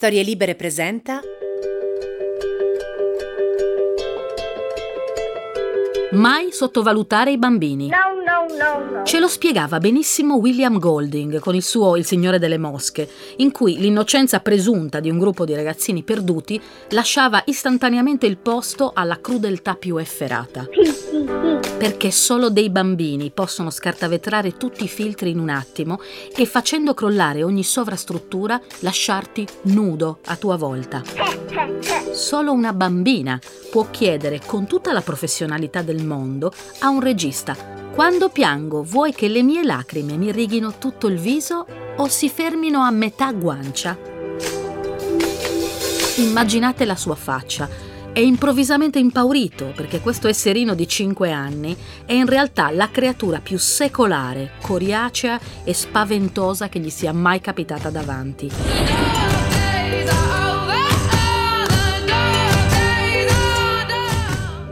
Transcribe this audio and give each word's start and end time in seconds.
Storie 0.00 0.22
Libere 0.22 0.54
presenta 0.54 1.20
Mai 6.12 6.52
sottovalutare 6.52 7.32
i 7.32 7.36
bambini. 7.36 7.88
No. 7.88 8.07
Ce 9.04 9.20
lo 9.20 9.28
spiegava 9.28 9.78
benissimo 9.78 10.34
William 10.34 10.78
Golding 10.78 11.38
con 11.38 11.54
il 11.54 11.62
suo 11.62 11.94
Il 11.94 12.04
Signore 12.04 12.40
delle 12.40 12.58
Mosche, 12.58 13.08
in 13.36 13.52
cui 13.52 13.78
l'innocenza 13.78 14.40
presunta 14.40 14.98
di 14.98 15.08
un 15.08 15.18
gruppo 15.18 15.44
di 15.44 15.54
ragazzini 15.54 16.02
perduti 16.02 16.60
lasciava 16.88 17.40
istantaneamente 17.46 18.26
il 18.26 18.36
posto 18.36 18.90
alla 18.92 19.20
crudeltà 19.20 19.74
più 19.76 19.96
efferata. 19.98 20.66
Perché 21.78 22.10
solo 22.10 22.50
dei 22.50 22.68
bambini 22.68 23.30
possono 23.30 23.70
scartavetrare 23.70 24.56
tutti 24.56 24.82
i 24.82 24.88
filtri 24.88 25.30
in 25.30 25.38
un 25.38 25.50
attimo 25.50 26.00
e 26.36 26.44
facendo 26.44 26.94
crollare 26.94 27.44
ogni 27.44 27.62
sovrastruttura 27.62 28.60
lasciarti 28.80 29.46
nudo 29.62 30.18
a 30.24 30.34
tua 30.34 30.56
volta. 30.56 31.04
Solo 32.10 32.52
una 32.52 32.72
bambina 32.72 33.38
può 33.70 33.86
chiedere 33.90 34.40
con 34.44 34.66
tutta 34.66 34.92
la 34.92 35.02
professionalità 35.02 35.82
del 35.82 36.04
mondo 36.04 36.52
a 36.80 36.88
un 36.88 37.00
regista 37.00 37.77
quando 37.98 38.28
piango 38.28 38.84
vuoi 38.84 39.12
che 39.12 39.26
le 39.26 39.42
mie 39.42 39.64
lacrime 39.64 40.16
mi 40.16 40.30
righino 40.30 40.78
tutto 40.78 41.08
il 41.08 41.18
viso 41.18 41.66
o 41.96 42.06
si 42.06 42.28
fermino 42.28 42.78
a 42.78 42.92
metà 42.92 43.32
guancia? 43.32 43.98
Immaginate 46.18 46.84
la 46.84 46.94
sua 46.94 47.16
faccia. 47.16 47.68
È 48.12 48.20
improvvisamente 48.20 49.00
impaurito 49.00 49.72
perché 49.74 49.98
questo 49.98 50.28
esserino 50.28 50.76
di 50.76 50.86
5 50.86 51.32
anni 51.32 51.76
è 52.04 52.12
in 52.12 52.26
realtà 52.26 52.70
la 52.70 52.88
creatura 52.88 53.40
più 53.40 53.58
secolare, 53.58 54.52
coriacea 54.62 55.40
e 55.64 55.74
spaventosa 55.74 56.68
che 56.68 56.78
gli 56.78 56.90
sia 56.90 57.12
mai 57.12 57.40
capitata 57.40 57.90
davanti. 57.90 58.48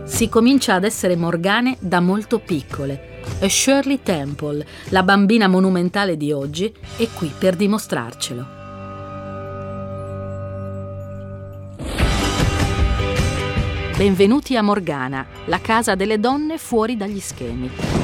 Si 0.05 0.29
comincia 0.29 0.75
ad 0.75 0.85
essere 0.85 1.17
morgane 1.17 1.77
da 1.81 1.99
molto 1.99 2.39
piccole 2.39 3.15
Shirley 3.49 4.01
Temple, 4.03 4.67
la 4.91 5.03
bambina 5.03 5.49
monumentale 5.49 6.17
di 6.17 6.33
oggi, 6.33 6.73
è 6.97 7.09
qui 7.13 7.33
per 7.37 7.57
dimostrarcelo. 7.57 8.47
Benvenuti 13.97 14.57
a 14.57 14.63
Morgana, 14.63 15.27
la 15.47 15.61
casa 15.61 15.95
delle 15.95 16.21
donne 16.21 16.59
fuori 16.59 16.97
dagli 16.97 17.21
schemi. 17.21 17.96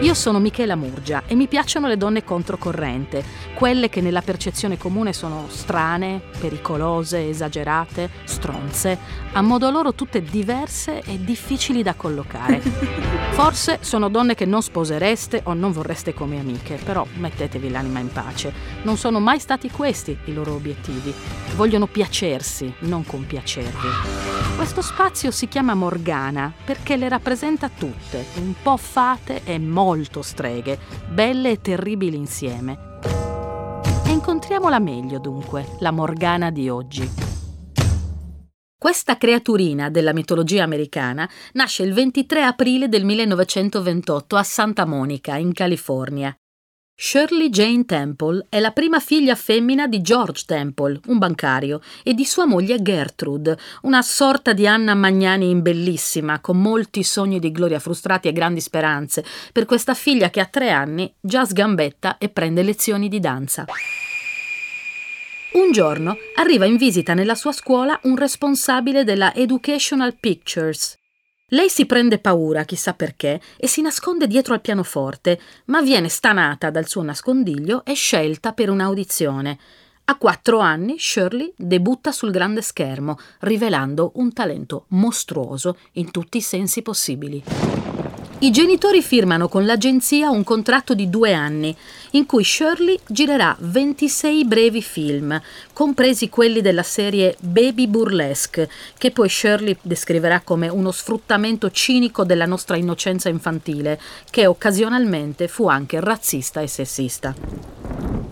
Io 0.00 0.14
sono 0.14 0.38
Michela 0.38 0.76
Murgia 0.76 1.24
e 1.26 1.34
mi 1.34 1.48
piacciono 1.48 1.88
le 1.88 1.96
donne 1.96 2.22
controcorrente, 2.22 3.24
quelle 3.54 3.88
che 3.88 4.00
nella 4.00 4.22
percezione 4.22 4.78
comune 4.78 5.12
sono 5.12 5.46
strane, 5.48 6.22
pericolose, 6.38 7.28
esagerate, 7.28 8.08
stronze, 8.22 8.96
a 9.32 9.42
modo 9.42 9.68
loro 9.70 9.94
tutte 9.94 10.22
diverse 10.22 11.00
e 11.00 11.18
difficili 11.24 11.82
da 11.82 11.94
collocare. 11.94 12.60
Forse 13.34 13.78
sono 13.80 14.08
donne 14.08 14.36
che 14.36 14.44
non 14.44 14.62
sposereste 14.62 15.40
o 15.44 15.52
non 15.52 15.72
vorreste 15.72 16.14
come 16.14 16.38
amiche, 16.38 16.78
però 16.84 17.04
mettetevi 17.14 17.68
l'anima 17.68 17.98
in 17.98 18.12
pace. 18.12 18.52
Non 18.82 18.96
sono 18.96 19.18
mai 19.18 19.40
stati 19.40 19.68
questi 19.68 20.16
i 20.26 20.32
loro 20.32 20.54
obiettivi. 20.54 21.12
Vogliono 21.56 21.88
piacersi, 21.88 22.72
non 22.80 23.04
compiacervi. 23.04 24.47
Questo 24.58 24.82
spazio 24.82 25.30
si 25.30 25.46
chiama 25.46 25.74
Morgana 25.74 26.52
perché 26.64 26.96
le 26.96 27.08
rappresenta 27.08 27.68
tutte, 27.68 28.26
un 28.38 28.54
po' 28.60 28.76
fate 28.76 29.44
e 29.44 29.56
molto 29.56 30.20
streghe, 30.20 30.80
belle 31.08 31.52
e 31.52 31.60
terribili 31.60 32.16
insieme. 32.16 32.98
E 34.04 34.10
incontriamola 34.10 34.80
meglio 34.80 35.20
dunque, 35.20 35.76
la 35.78 35.92
Morgana 35.92 36.50
di 36.50 36.68
oggi. 36.68 37.08
Questa 38.76 39.16
creaturina 39.16 39.90
della 39.90 40.12
mitologia 40.12 40.64
americana 40.64 41.30
nasce 41.52 41.84
il 41.84 41.92
23 41.92 42.42
aprile 42.42 42.88
del 42.88 43.04
1928 43.04 44.34
a 44.34 44.42
Santa 44.42 44.84
Monica, 44.84 45.36
in 45.36 45.52
California. 45.52 46.36
Shirley 47.00 47.48
Jane 47.48 47.84
Temple 47.84 48.46
è 48.48 48.58
la 48.58 48.72
prima 48.72 48.98
figlia 48.98 49.36
femmina 49.36 49.86
di 49.86 50.00
George 50.00 50.42
Temple, 50.44 50.98
un 51.06 51.18
bancario, 51.18 51.80
e 52.02 52.12
di 52.12 52.24
sua 52.24 52.44
moglie 52.44 52.82
Gertrude, 52.82 53.56
una 53.82 54.02
sorta 54.02 54.52
di 54.52 54.66
Anna 54.66 54.94
Magnani 54.94 55.48
imbellissima, 55.48 56.40
con 56.40 56.60
molti 56.60 57.04
sogni 57.04 57.38
di 57.38 57.52
gloria 57.52 57.78
frustrati 57.78 58.26
e 58.26 58.32
grandi 58.32 58.60
speranze, 58.60 59.24
per 59.52 59.64
questa 59.64 59.94
figlia 59.94 60.28
che 60.30 60.40
a 60.40 60.46
tre 60.46 60.70
anni 60.70 61.14
già 61.20 61.44
sgambetta 61.44 62.18
e 62.18 62.30
prende 62.30 62.64
lezioni 62.64 63.08
di 63.08 63.20
danza. 63.20 63.66
Un 65.52 65.70
giorno 65.70 66.16
arriva 66.34 66.64
in 66.64 66.76
visita 66.76 67.14
nella 67.14 67.36
sua 67.36 67.52
scuola 67.52 67.96
un 68.02 68.16
responsabile 68.16 69.04
della 69.04 69.32
Educational 69.36 70.16
Pictures. 70.18 70.98
Lei 71.52 71.70
si 71.70 71.86
prende 71.86 72.18
paura, 72.18 72.64
chissà 72.64 72.92
perché, 72.92 73.40
e 73.56 73.66
si 73.66 73.80
nasconde 73.80 74.26
dietro 74.26 74.52
al 74.52 74.60
pianoforte, 74.60 75.40
ma 75.66 75.80
viene 75.80 76.10
stanata 76.10 76.68
dal 76.68 76.86
suo 76.86 77.02
nascondiglio 77.02 77.86
e 77.86 77.94
scelta 77.94 78.52
per 78.52 78.68
un'audizione. 78.68 79.58
A 80.04 80.16
quattro 80.16 80.58
anni 80.58 80.98
Shirley 80.98 81.54
debutta 81.56 82.12
sul 82.12 82.32
grande 82.32 82.60
schermo, 82.60 83.18
rivelando 83.40 84.12
un 84.16 84.30
talento 84.34 84.84
mostruoso 84.88 85.78
in 85.92 86.10
tutti 86.10 86.36
i 86.36 86.42
sensi 86.42 86.82
possibili. 86.82 87.42
I 88.40 88.50
genitori 88.50 89.02
firmano 89.02 89.48
con 89.48 89.64
l'agenzia 89.64 90.28
un 90.30 90.44
contratto 90.44 90.94
di 90.94 91.08
due 91.08 91.32
anni, 91.32 91.74
in 92.12 92.26
cui 92.26 92.44
Shirley 92.44 92.98
girerà 93.06 93.56
26 93.58 94.44
brevi 94.44 94.82
film, 94.82 95.40
compresi 95.72 96.28
quelli 96.28 96.60
della 96.60 96.82
serie 96.82 97.36
Baby 97.40 97.86
Burlesque, 97.86 98.68
che 98.96 99.10
poi 99.10 99.28
Shirley 99.28 99.76
descriverà 99.82 100.40
come 100.40 100.68
uno 100.68 100.90
sfruttamento 100.90 101.70
cinico 101.70 102.24
della 102.24 102.46
nostra 102.46 102.76
innocenza 102.76 103.28
infantile, 103.28 104.00
che 104.30 104.46
occasionalmente 104.46 105.48
fu 105.48 105.68
anche 105.68 106.00
razzista 106.00 106.60
e 106.60 106.66
sessista. 106.66 107.34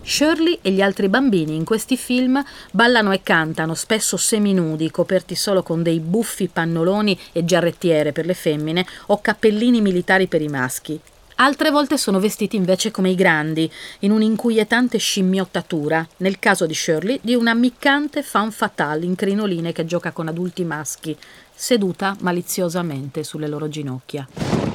Shirley 0.07 0.61
e 0.63 0.71
gli 0.71 0.81
altri 0.81 1.09
bambini 1.09 1.57
in 1.57 1.65
questi 1.65 1.97
film 1.97 2.43
ballano 2.71 3.11
e 3.11 3.23
cantano, 3.25 3.75
spesso 3.75 4.17
seminudi, 4.17 4.91
coperti 4.93 5.35
solo 5.35 5.65
con 5.65 5.83
dei 5.83 5.99
buffi 5.99 6.47
pannoloni 6.47 7.19
e 7.33 7.45
giarrettiere 7.45 8.13
per 8.13 8.25
le 8.25 8.35
femmine 8.35 8.87
o 9.07 9.21
cappellini 9.21 9.81
militari 9.81 10.29
per 10.29 10.43
i 10.43 10.49
maschi. 10.49 11.01
Altre 11.39 11.71
volte 11.71 11.99
sono 11.99 12.19
vestiti 12.19 12.57
invece 12.57 12.91
come 12.91 13.11
i 13.11 13.15
grandi, 13.15 13.71
in 14.01 14.11
un'inquietante 14.11 14.97
scimmiottatura, 14.97 16.07
nel 16.19 16.39
caso 16.39 16.65
di 16.65 16.73
Shirley, 16.73 17.19
di 17.21 17.35
una 17.35 17.51
ammiccante 17.51 18.23
fan 18.23 18.51
fatale 18.51 19.05
in 19.05 19.15
crinoline 19.15 19.73
che 19.73 19.85
gioca 19.85 20.13
con 20.13 20.29
adulti 20.29 20.65
maschi, 20.65 21.15
seduta 21.55 22.17
maliziosamente 22.21 23.23
sulle 23.23 23.49
loro 23.49 23.69
ginocchia. 23.69 24.66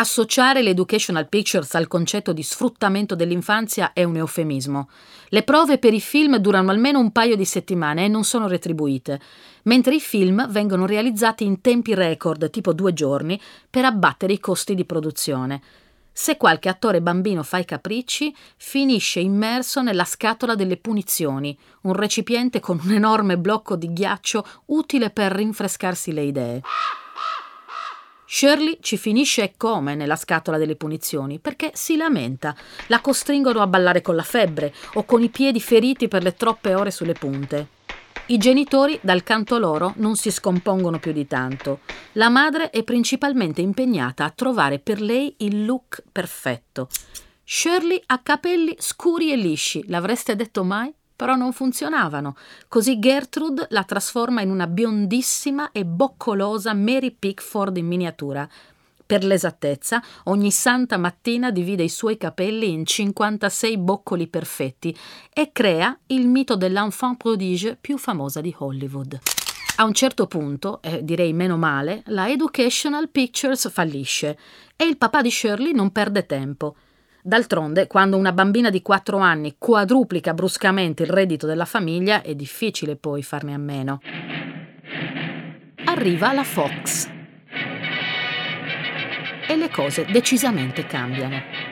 Associare 0.00 0.62
l'Educational 0.62 1.28
Pictures 1.28 1.74
al 1.74 1.86
concetto 1.86 2.32
di 2.32 2.42
sfruttamento 2.42 3.14
dell'infanzia 3.14 3.92
è 3.92 4.02
un 4.02 4.16
eufemismo. 4.16 4.88
Le 5.28 5.42
prove 5.42 5.76
per 5.76 5.92
i 5.92 6.00
film 6.00 6.38
durano 6.38 6.70
almeno 6.70 6.98
un 6.98 7.12
paio 7.12 7.36
di 7.36 7.44
settimane 7.44 8.06
e 8.06 8.08
non 8.08 8.24
sono 8.24 8.48
retribuite, 8.48 9.20
mentre 9.64 9.96
i 9.96 10.00
film 10.00 10.48
vengono 10.48 10.86
realizzati 10.86 11.44
in 11.44 11.60
tempi 11.60 11.92
record, 11.92 12.48
tipo 12.48 12.72
due 12.72 12.94
giorni, 12.94 13.38
per 13.68 13.84
abbattere 13.84 14.32
i 14.32 14.40
costi 14.40 14.74
di 14.74 14.86
produzione. 14.86 15.60
Se 16.10 16.38
qualche 16.38 16.70
attore 16.70 17.02
bambino 17.02 17.42
fa 17.42 17.58
i 17.58 17.66
capricci, 17.66 18.34
finisce 18.56 19.20
immerso 19.20 19.82
nella 19.82 20.06
scatola 20.06 20.54
delle 20.54 20.78
punizioni, 20.78 21.54
un 21.82 21.92
recipiente 21.92 22.58
con 22.58 22.80
un 22.82 22.92
enorme 22.92 23.36
blocco 23.36 23.76
di 23.76 23.92
ghiaccio 23.92 24.46
utile 24.66 25.10
per 25.10 25.32
rinfrescarsi 25.32 26.14
le 26.14 26.22
idee. 26.22 26.62
Shirley 28.32 28.78
ci 28.80 28.96
finisce 28.96 29.54
come 29.56 29.96
nella 29.96 30.14
scatola 30.14 30.56
delle 30.56 30.76
punizioni 30.76 31.40
perché 31.40 31.72
si 31.74 31.96
lamenta. 31.96 32.54
La 32.86 33.00
costringono 33.00 33.60
a 33.60 33.66
ballare 33.66 34.02
con 34.02 34.14
la 34.14 34.22
febbre 34.22 34.72
o 34.94 35.04
con 35.04 35.24
i 35.24 35.30
piedi 35.30 35.60
feriti 35.60 36.06
per 36.06 36.22
le 36.22 36.34
troppe 36.34 36.76
ore 36.76 36.92
sulle 36.92 37.14
punte. 37.14 37.66
I 38.26 38.38
genitori, 38.38 38.96
dal 39.02 39.24
canto 39.24 39.58
loro, 39.58 39.94
non 39.96 40.14
si 40.14 40.30
scompongono 40.30 41.00
più 41.00 41.10
di 41.10 41.26
tanto. 41.26 41.80
La 42.12 42.28
madre 42.28 42.70
è 42.70 42.84
principalmente 42.84 43.62
impegnata 43.62 44.24
a 44.24 44.30
trovare 44.30 44.78
per 44.78 45.00
lei 45.00 45.34
il 45.38 45.64
look 45.64 46.00
perfetto. 46.12 46.86
Shirley 47.42 48.00
ha 48.06 48.20
capelli 48.22 48.76
scuri 48.78 49.32
e 49.32 49.36
lisci, 49.36 49.82
l'avreste 49.88 50.36
detto 50.36 50.62
mai? 50.62 50.94
Però 51.20 51.34
non 51.34 51.52
funzionavano. 51.52 52.34
Così 52.66 52.98
Gertrude 52.98 53.66
la 53.72 53.84
trasforma 53.84 54.40
in 54.40 54.48
una 54.48 54.66
biondissima 54.66 55.70
e 55.70 55.84
boccolosa 55.84 56.72
Mary 56.72 57.10
Pickford 57.10 57.76
in 57.76 57.86
miniatura. 57.86 58.48
Per 59.04 59.22
l'esattezza, 59.24 60.02
ogni 60.24 60.50
santa 60.50 60.96
mattina 60.96 61.50
divide 61.50 61.82
i 61.82 61.90
suoi 61.90 62.16
capelli 62.16 62.70
in 62.70 62.86
56 62.86 63.76
boccoli 63.76 64.28
perfetti 64.28 64.96
e 65.30 65.50
crea 65.52 65.94
il 66.06 66.26
mito 66.26 66.56
dell'enfant 66.56 67.18
prodige 67.18 67.76
più 67.78 67.98
famosa 67.98 68.40
di 68.40 68.54
Hollywood. 68.56 69.18
A 69.76 69.84
un 69.84 69.92
certo 69.92 70.26
punto, 70.26 70.80
e 70.80 71.04
direi 71.04 71.34
meno 71.34 71.58
male, 71.58 72.02
la 72.06 72.30
Educational 72.30 73.10
Pictures 73.10 73.70
fallisce 73.70 74.38
e 74.74 74.86
il 74.86 74.96
papà 74.96 75.20
di 75.20 75.30
Shirley 75.30 75.74
non 75.74 75.92
perde 75.92 76.24
tempo 76.24 76.76
D'altronde, 77.22 77.86
quando 77.86 78.16
una 78.16 78.32
bambina 78.32 78.70
di 78.70 78.80
4 78.80 79.18
anni 79.18 79.56
quadruplica 79.58 80.32
bruscamente 80.32 81.02
il 81.02 81.10
reddito 81.10 81.46
della 81.46 81.66
famiglia, 81.66 82.22
è 82.22 82.34
difficile 82.34 82.96
poi 82.96 83.22
farne 83.22 83.52
a 83.52 83.58
meno. 83.58 84.00
Arriva 85.84 86.32
la 86.32 86.44
Fox. 86.44 87.10
E 89.46 89.56
le 89.56 89.68
cose 89.70 90.06
decisamente 90.06 90.86
cambiano. 90.86 91.68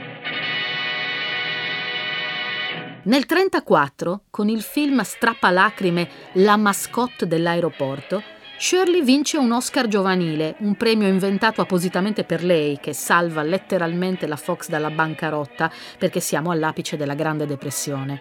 Nel 3.05 3.25
1934, 3.27 4.25
con 4.29 4.51
il 4.51 4.61
film 4.61 5.01
strappalacrime 5.01 6.09
La 6.35 6.57
mascotte 6.57 7.27
dell'aeroporto, 7.27 8.23
Shirley 8.61 9.05
vince 9.05 9.39
un 9.39 9.53
Oscar 9.53 9.87
giovanile, 9.87 10.57
un 10.59 10.75
premio 10.75 11.07
inventato 11.07 11.61
appositamente 11.61 12.25
per 12.25 12.43
lei, 12.43 12.81
che 12.81 12.93
salva 12.93 13.43
letteralmente 13.43 14.27
la 14.27 14.35
Fox 14.35 14.69
dalla 14.69 14.91
bancarotta 14.91 15.71
perché 15.97 16.19
siamo 16.19 16.51
all'apice 16.51 16.97
della 16.97 17.15
Grande 17.15 17.47
Depressione. 17.47 18.21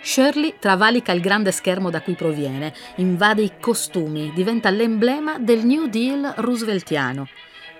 Shirley 0.00 0.54
travalica 0.60 1.10
il 1.10 1.20
grande 1.20 1.50
schermo 1.50 1.90
da 1.90 2.00
cui 2.00 2.14
proviene, 2.14 2.72
invade 2.96 3.42
i 3.42 3.52
costumi, 3.58 4.30
diventa 4.32 4.70
l'emblema 4.70 5.38
del 5.40 5.66
New 5.66 5.86
Deal 5.86 6.34
rooseveltiano. 6.36 7.26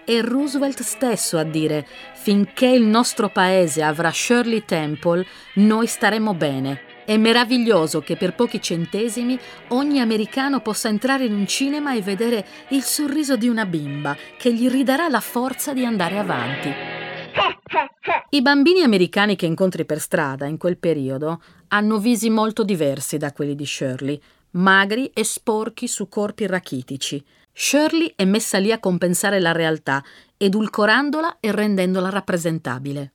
È 0.05 0.21
Roosevelt 0.23 0.81
stesso 0.83 1.39
a 1.39 1.45
dire: 1.45 1.87
finché 2.15 2.67
il 2.67 2.83
nostro 2.83 3.29
paese 3.29 3.85
avrà 3.85 4.11
Shirley 4.11 4.65
Temple, 4.65 5.25
noi 5.55 5.87
staremo 5.87 6.35
bene. 6.35 6.81
È 7.05 7.19
meraviglioso 7.19 8.01
che 8.01 8.17
per 8.17 8.35
pochi 8.35 8.63
centesimi 8.63 9.39
ogni 9.69 10.01
americano 10.01 10.61
possa 10.61 10.89
entrare 10.89 11.27
in 11.27 11.35
un 11.35 11.47
cinema 11.47 11.95
e 11.95 12.01
vedere 12.01 12.47
il 12.69 12.83
sorriso 12.83 13.37
di 13.37 13.47
una 13.47 13.67
bimba 13.67 14.17
che 14.39 14.55
gli 14.55 14.71
ridarà 14.71 15.09
la 15.09 15.21
forza 15.21 15.75
di 15.75 15.85
andare 15.85 16.19
avanti. 16.19 16.73
I 18.31 18.41
bambini 18.41 18.83
americani 18.83 19.37
che 19.37 19.45
incontri 19.45 19.85
per 19.85 20.01
strada 20.01 20.47
in 20.47 20.57
quel 20.57 20.79
periodo 20.79 21.43
hanno 21.69 21.99
visi 21.99 22.31
molto 22.31 22.65
diversi 22.65 23.19
da 23.19 23.33
quelli 23.33 23.55
di 23.55 23.67
Shirley, 23.67 24.19
magri 24.53 25.11
e 25.13 25.25
sporchi 25.25 25.87
su 25.87 26.09
corpi 26.09 26.47
rachitici. 26.47 27.23
Shirley 27.53 28.15
è 28.17 28.25
messa 28.25 28.59
lì 28.59 28.73
a 28.73 28.79
compensare 28.79 29.41
la 29.41 29.53
realtà, 29.53 30.03
edulcorandola 30.39 31.37
e 31.41 31.53
rendendola 31.53 32.09
rappresentabile. 32.09 33.13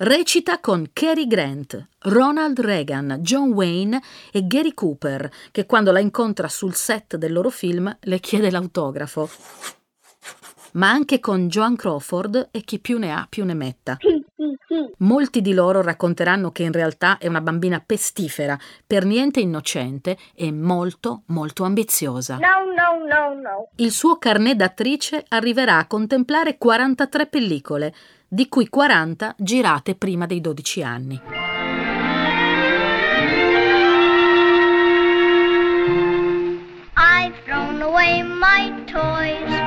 Recita 0.00 0.60
con 0.60 0.90
Cary 0.92 1.26
Grant, 1.26 1.88
Ronald 2.02 2.60
Reagan, 2.60 3.18
John 3.18 3.50
Wayne 3.50 4.00
e 4.30 4.46
Gary 4.46 4.72
Cooper, 4.72 5.28
che 5.50 5.66
quando 5.66 5.90
la 5.90 5.98
incontra 5.98 6.46
sul 6.46 6.76
set 6.76 7.16
del 7.16 7.32
loro 7.32 7.50
film 7.50 7.98
le 8.02 8.20
chiede 8.20 8.48
l'autografo. 8.52 9.28
Ma 10.72 10.90
anche 10.90 11.20
con 11.20 11.48
Joan 11.48 11.76
Crawford 11.76 12.48
e 12.50 12.60
chi 12.62 12.78
più 12.78 12.98
ne 12.98 13.12
ha 13.12 13.26
più 13.28 13.44
ne 13.44 13.54
metta. 13.54 13.96
Molti 14.98 15.40
di 15.40 15.54
loro 15.54 15.80
racconteranno 15.80 16.50
che 16.50 16.62
in 16.62 16.72
realtà 16.72 17.18
è 17.18 17.26
una 17.26 17.40
bambina 17.40 17.82
pestifera, 17.84 18.58
per 18.86 19.04
niente 19.04 19.40
innocente 19.40 20.18
e 20.34 20.52
molto, 20.52 21.22
molto 21.26 21.64
ambiziosa. 21.64 22.36
No, 22.36 22.64
no, 22.76 23.04
no, 23.06 23.40
no. 23.40 23.68
Il 23.76 23.92
suo 23.92 24.16
carnet 24.18 24.56
d'attrice 24.56 25.24
arriverà 25.28 25.78
a 25.78 25.86
contemplare 25.86 26.58
43 26.58 27.26
pellicole, 27.26 27.94
di 28.28 28.48
cui 28.48 28.68
40 28.68 29.34
girate 29.38 29.94
prima 29.94 30.26
dei 30.26 30.40
12 30.40 30.82
anni. 30.82 31.20
I've 36.96 37.34
thrown 37.44 37.80
away 37.80 38.22
my 38.22 38.84
toys, 38.84 39.57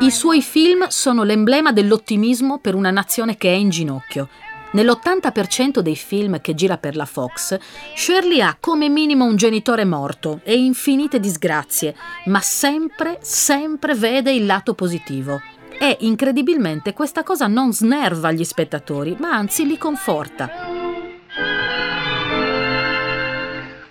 I 0.00 0.10
suoi 0.10 0.42
film 0.42 0.86
sono 0.88 1.22
l'emblema 1.22 1.72
dell'ottimismo 1.72 2.58
per 2.58 2.74
una 2.74 2.90
nazione 2.90 3.38
che 3.38 3.48
è 3.48 3.54
in 3.54 3.70
ginocchio. 3.70 4.28
Nell'80% 4.72 5.78
dei 5.78 5.96
film 5.96 6.42
che 6.42 6.54
gira 6.54 6.76
per 6.76 6.96
la 6.96 7.06
Fox, 7.06 7.58
Shirley 7.94 8.42
ha 8.42 8.58
come 8.60 8.90
minimo 8.90 9.24
un 9.24 9.36
genitore 9.36 9.86
morto 9.86 10.40
e 10.44 10.54
infinite 10.58 11.18
disgrazie, 11.18 11.96
ma 12.26 12.40
sempre, 12.40 13.18
sempre 13.22 13.94
vede 13.94 14.30
il 14.30 14.44
lato 14.44 14.74
positivo. 14.74 15.40
E 15.78 15.96
incredibilmente 16.00 16.92
questa 16.92 17.22
cosa 17.22 17.46
non 17.46 17.72
snerva 17.72 18.32
gli 18.32 18.44
spettatori, 18.44 19.16
ma 19.18 19.30
anzi 19.30 19.64
li 19.64 19.78
conforta. 19.78 20.50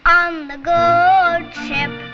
On 0.05 0.45
the 0.47 0.59
good 0.61 1.51
ship, 1.65 2.06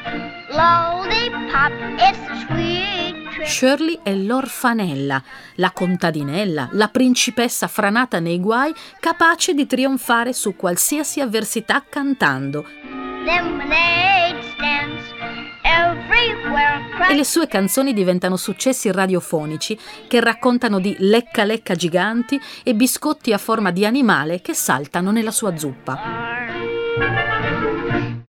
Shirley 3.45 3.99
è 4.03 4.13
l'orfanella, 4.13 5.23
la 5.55 5.71
contadinella, 5.71 6.69
la 6.73 6.87
principessa 6.89 7.67
franata 7.67 8.19
nei 8.19 8.39
guai, 8.39 8.71
capace 8.99 9.53
di 9.53 9.65
trionfare 9.65 10.31
su 10.31 10.55
qualsiasi 10.55 11.21
avversità 11.21 11.83
cantando. 11.89 12.65
E 17.09 17.15
le 17.15 17.23
sue 17.23 17.47
canzoni 17.47 17.93
diventano 17.93 18.37
successi 18.37 18.91
radiofonici 18.91 19.77
che 20.07 20.19
raccontano 20.19 20.79
di 20.79 20.95
lecca 20.99 21.43
lecca 21.43 21.73
giganti 21.73 22.39
e 22.63 22.75
biscotti 22.75 23.33
a 23.33 23.37
forma 23.37 23.71
di 23.71 23.85
animale 23.85 24.41
che 24.41 24.53
saltano 24.53 25.11
nella 25.11 25.31
sua 25.31 25.57
zuppa. 25.57 27.32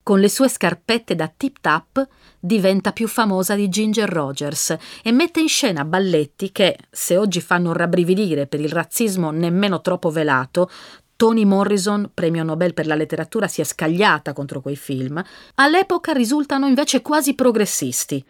Con 0.10 0.22
le 0.22 0.28
sue 0.28 0.50
scarpette 0.50 1.14
da 1.14 1.28
tip 1.28 1.58
tap 1.62 2.04
diventa 2.40 2.94
più 2.94 3.08
famosa 3.08 3.54
di 3.54 3.70
Ginger 3.70 4.10
Rogers 4.10 4.76
e 5.04 5.12
mette 5.12 5.40
in 5.40 5.48
scena 5.48 5.86
balletti 5.86 6.52
che, 6.52 6.80
se 6.90 7.16
oggi 7.16 7.40
fanno 7.42 7.74
rabbrividire 7.74 8.48
per 8.48 8.60
il 8.60 8.72
razzismo 8.72 9.30
nemmeno 9.30 9.82
troppo 9.82 10.10
velato, 10.10 10.68
Toni 11.16 11.46
Morrison, 11.46 12.10
premio 12.12 12.44
Nobel 12.44 12.74
per 12.74 12.88
la 12.88 12.96
letteratura, 12.96 13.48
si 13.48 13.62
è 13.62 13.64
scagliata 13.64 14.34
contro 14.34 14.62
quei 14.62 14.78
film, 14.78 15.24
all'epoca 15.54 16.12
risultano 16.12 16.66
invece 16.66 17.04
quasi 17.04 17.36
progressisti. 17.36 18.26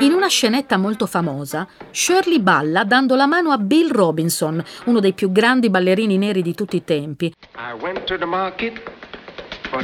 In 0.00 0.12
una 0.12 0.28
scenetta 0.28 0.76
molto 0.76 1.06
famosa, 1.06 1.66
Shirley 1.90 2.40
balla 2.40 2.84
dando 2.84 3.16
la 3.16 3.26
mano 3.26 3.52
a 3.52 3.56
Bill 3.56 3.90
Robinson, 3.90 4.62
uno 4.84 5.00
dei 5.00 5.14
più 5.14 5.32
grandi 5.32 5.70
ballerini 5.70 6.18
neri 6.18 6.42
di 6.42 6.54
tutti 6.54 6.76
i 6.76 6.84
tempi, 6.84 7.34
I 7.54 7.72
went 7.80 8.04
to 8.04 8.18
the 8.18 8.26
market. 8.26 8.97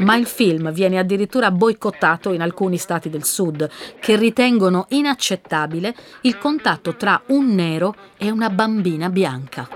Ma 0.00 0.16
il 0.16 0.26
film 0.26 0.72
viene 0.72 0.98
addirittura 0.98 1.50
boicottato 1.50 2.32
in 2.32 2.40
alcuni 2.40 2.76
stati 2.76 3.10
del 3.10 3.24
sud, 3.24 3.68
che 4.00 4.16
ritengono 4.16 4.86
inaccettabile 4.90 5.94
il 6.22 6.38
contatto 6.38 6.96
tra 6.96 7.22
un 7.28 7.54
nero 7.54 7.94
e 8.16 8.30
una 8.30 8.50
bambina 8.50 9.08
bianca. 9.08 9.68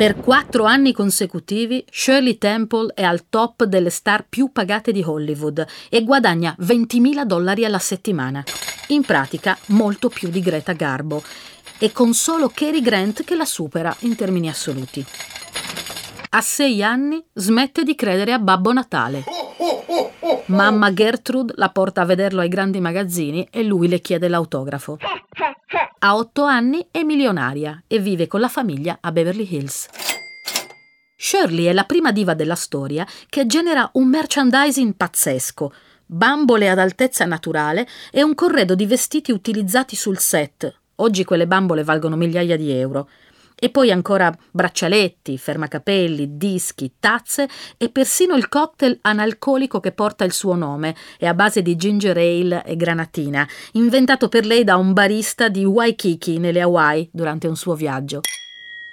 Per 0.00 0.16
quattro 0.16 0.64
anni 0.64 0.94
consecutivi 0.94 1.84
Shirley 1.90 2.38
Temple 2.38 2.94
è 2.94 3.02
al 3.02 3.28
top 3.28 3.64
delle 3.64 3.90
star 3.90 4.24
più 4.26 4.50
pagate 4.50 4.92
di 4.92 5.02
Hollywood 5.04 5.66
e 5.90 6.04
guadagna 6.04 6.56
20.000 6.58 7.24
dollari 7.24 7.66
alla 7.66 7.78
settimana. 7.78 8.42
In 8.88 9.02
pratica 9.02 9.58
molto 9.66 10.08
più 10.08 10.30
di 10.30 10.40
Greta 10.40 10.72
Garbo 10.72 11.22
e 11.80 11.92
con 11.92 12.12
solo 12.12 12.50
Cary 12.54 12.82
Grant 12.82 13.24
che 13.24 13.34
la 13.34 13.46
supera 13.46 13.94
in 14.00 14.14
termini 14.14 14.48
assoluti. 14.48 15.04
A 16.32 16.40
sei 16.42 16.82
anni 16.82 17.24
smette 17.32 17.82
di 17.82 17.94
credere 17.94 18.32
a 18.32 18.38
Babbo 18.38 18.72
Natale. 18.72 19.24
Mamma 20.46 20.92
Gertrude 20.92 21.54
la 21.56 21.70
porta 21.70 22.02
a 22.02 22.04
vederlo 22.04 22.40
ai 22.40 22.48
grandi 22.48 22.80
magazzini 22.80 23.48
e 23.50 23.62
lui 23.62 23.88
le 23.88 24.00
chiede 24.00 24.28
l'autografo. 24.28 24.98
A 26.02 26.16
otto 26.16 26.44
anni 26.44 26.86
è 26.90 27.02
milionaria 27.02 27.82
e 27.86 27.98
vive 27.98 28.26
con 28.26 28.40
la 28.40 28.48
famiglia 28.48 28.98
a 29.00 29.10
Beverly 29.10 29.46
Hills. 29.50 29.88
Shirley 31.16 31.64
è 31.64 31.72
la 31.72 31.84
prima 31.84 32.12
diva 32.12 32.34
della 32.34 32.54
storia 32.54 33.06
che 33.28 33.46
genera 33.46 33.88
un 33.94 34.08
merchandising 34.08 34.94
pazzesco, 34.94 35.72
bambole 36.06 36.70
ad 36.70 36.78
altezza 36.78 37.24
naturale 37.24 37.86
e 38.10 38.22
un 38.22 38.34
corredo 38.34 38.74
di 38.74 38.86
vestiti 38.86 39.30
utilizzati 39.32 39.96
sul 39.96 40.18
set. 40.18 40.74
Oggi 41.00 41.24
quelle 41.24 41.46
bambole 41.46 41.82
valgono 41.82 42.16
migliaia 42.16 42.56
di 42.56 42.70
euro. 42.72 43.08
E 43.62 43.68
poi 43.68 43.90
ancora 43.90 44.34
braccialetti, 44.50 45.36
fermacapelli, 45.36 46.38
dischi, 46.38 46.92
tazze 46.98 47.46
e 47.76 47.90
persino 47.90 48.34
il 48.34 48.48
cocktail 48.48 48.98
analcolico 49.02 49.80
che 49.80 49.92
porta 49.92 50.24
il 50.24 50.32
suo 50.32 50.54
nome, 50.54 50.96
è 51.18 51.26
a 51.26 51.34
base 51.34 51.60
di 51.60 51.76
ginger 51.76 52.16
ale 52.16 52.64
e 52.64 52.76
granatina, 52.76 53.46
inventato 53.72 54.28
per 54.28 54.46
lei 54.46 54.64
da 54.64 54.76
un 54.76 54.94
barista 54.94 55.48
di 55.48 55.64
Waikiki 55.64 56.38
nelle 56.38 56.62
Hawaii 56.62 57.10
durante 57.12 57.48
un 57.48 57.56
suo 57.56 57.74
viaggio. 57.74 58.20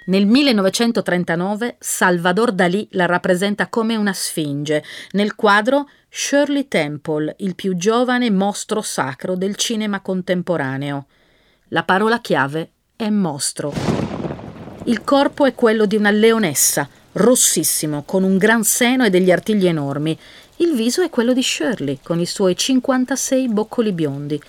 Nel 0.08 0.26
1939 0.26 1.78
Salvador 1.80 2.52
Dalì 2.52 2.88
la 2.92 3.06
rappresenta 3.06 3.68
come 3.68 3.96
una 3.96 4.14
sfinge. 4.14 4.84
Nel 5.12 5.36
quadro 5.36 5.90
Shirley 6.10 6.68
Temple, 6.68 7.36
il 7.40 7.56
più 7.56 7.76
giovane 7.76 8.32
mostro 8.32 8.82
sacro 8.82 9.36
del 9.36 9.56
cinema 9.56 10.02
contemporaneo. 10.02 11.08
La 11.72 11.84
parola 11.84 12.22
chiave 12.22 12.70
è 12.96 13.10
mostro. 13.10 13.74
Il 14.86 15.04
corpo 15.04 15.46
è 15.46 15.54
quello 15.54 15.86
di 15.86 15.98
una 15.98 16.12
leonessa, 16.12 16.88
rossissimo, 17.12 18.04
con 18.06 18.24
un 18.24 18.38
gran 18.38 18.64
seno 18.64 19.04
e 19.04 19.10
degli 19.10 19.32
artigli 19.32 19.68
enormi. 19.68 20.18
Il 20.58 20.76
viso 20.76 21.02
è 21.02 21.10
quello 21.10 21.34
di 21.34 21.44
Shirley, 21.44 22.00
con 22.02 22.22
i 22.22 22.26
suoi 22.26 22.56
56 22.56 23.50
boccoli 23.50 23.92
biondi. 23.92 24.42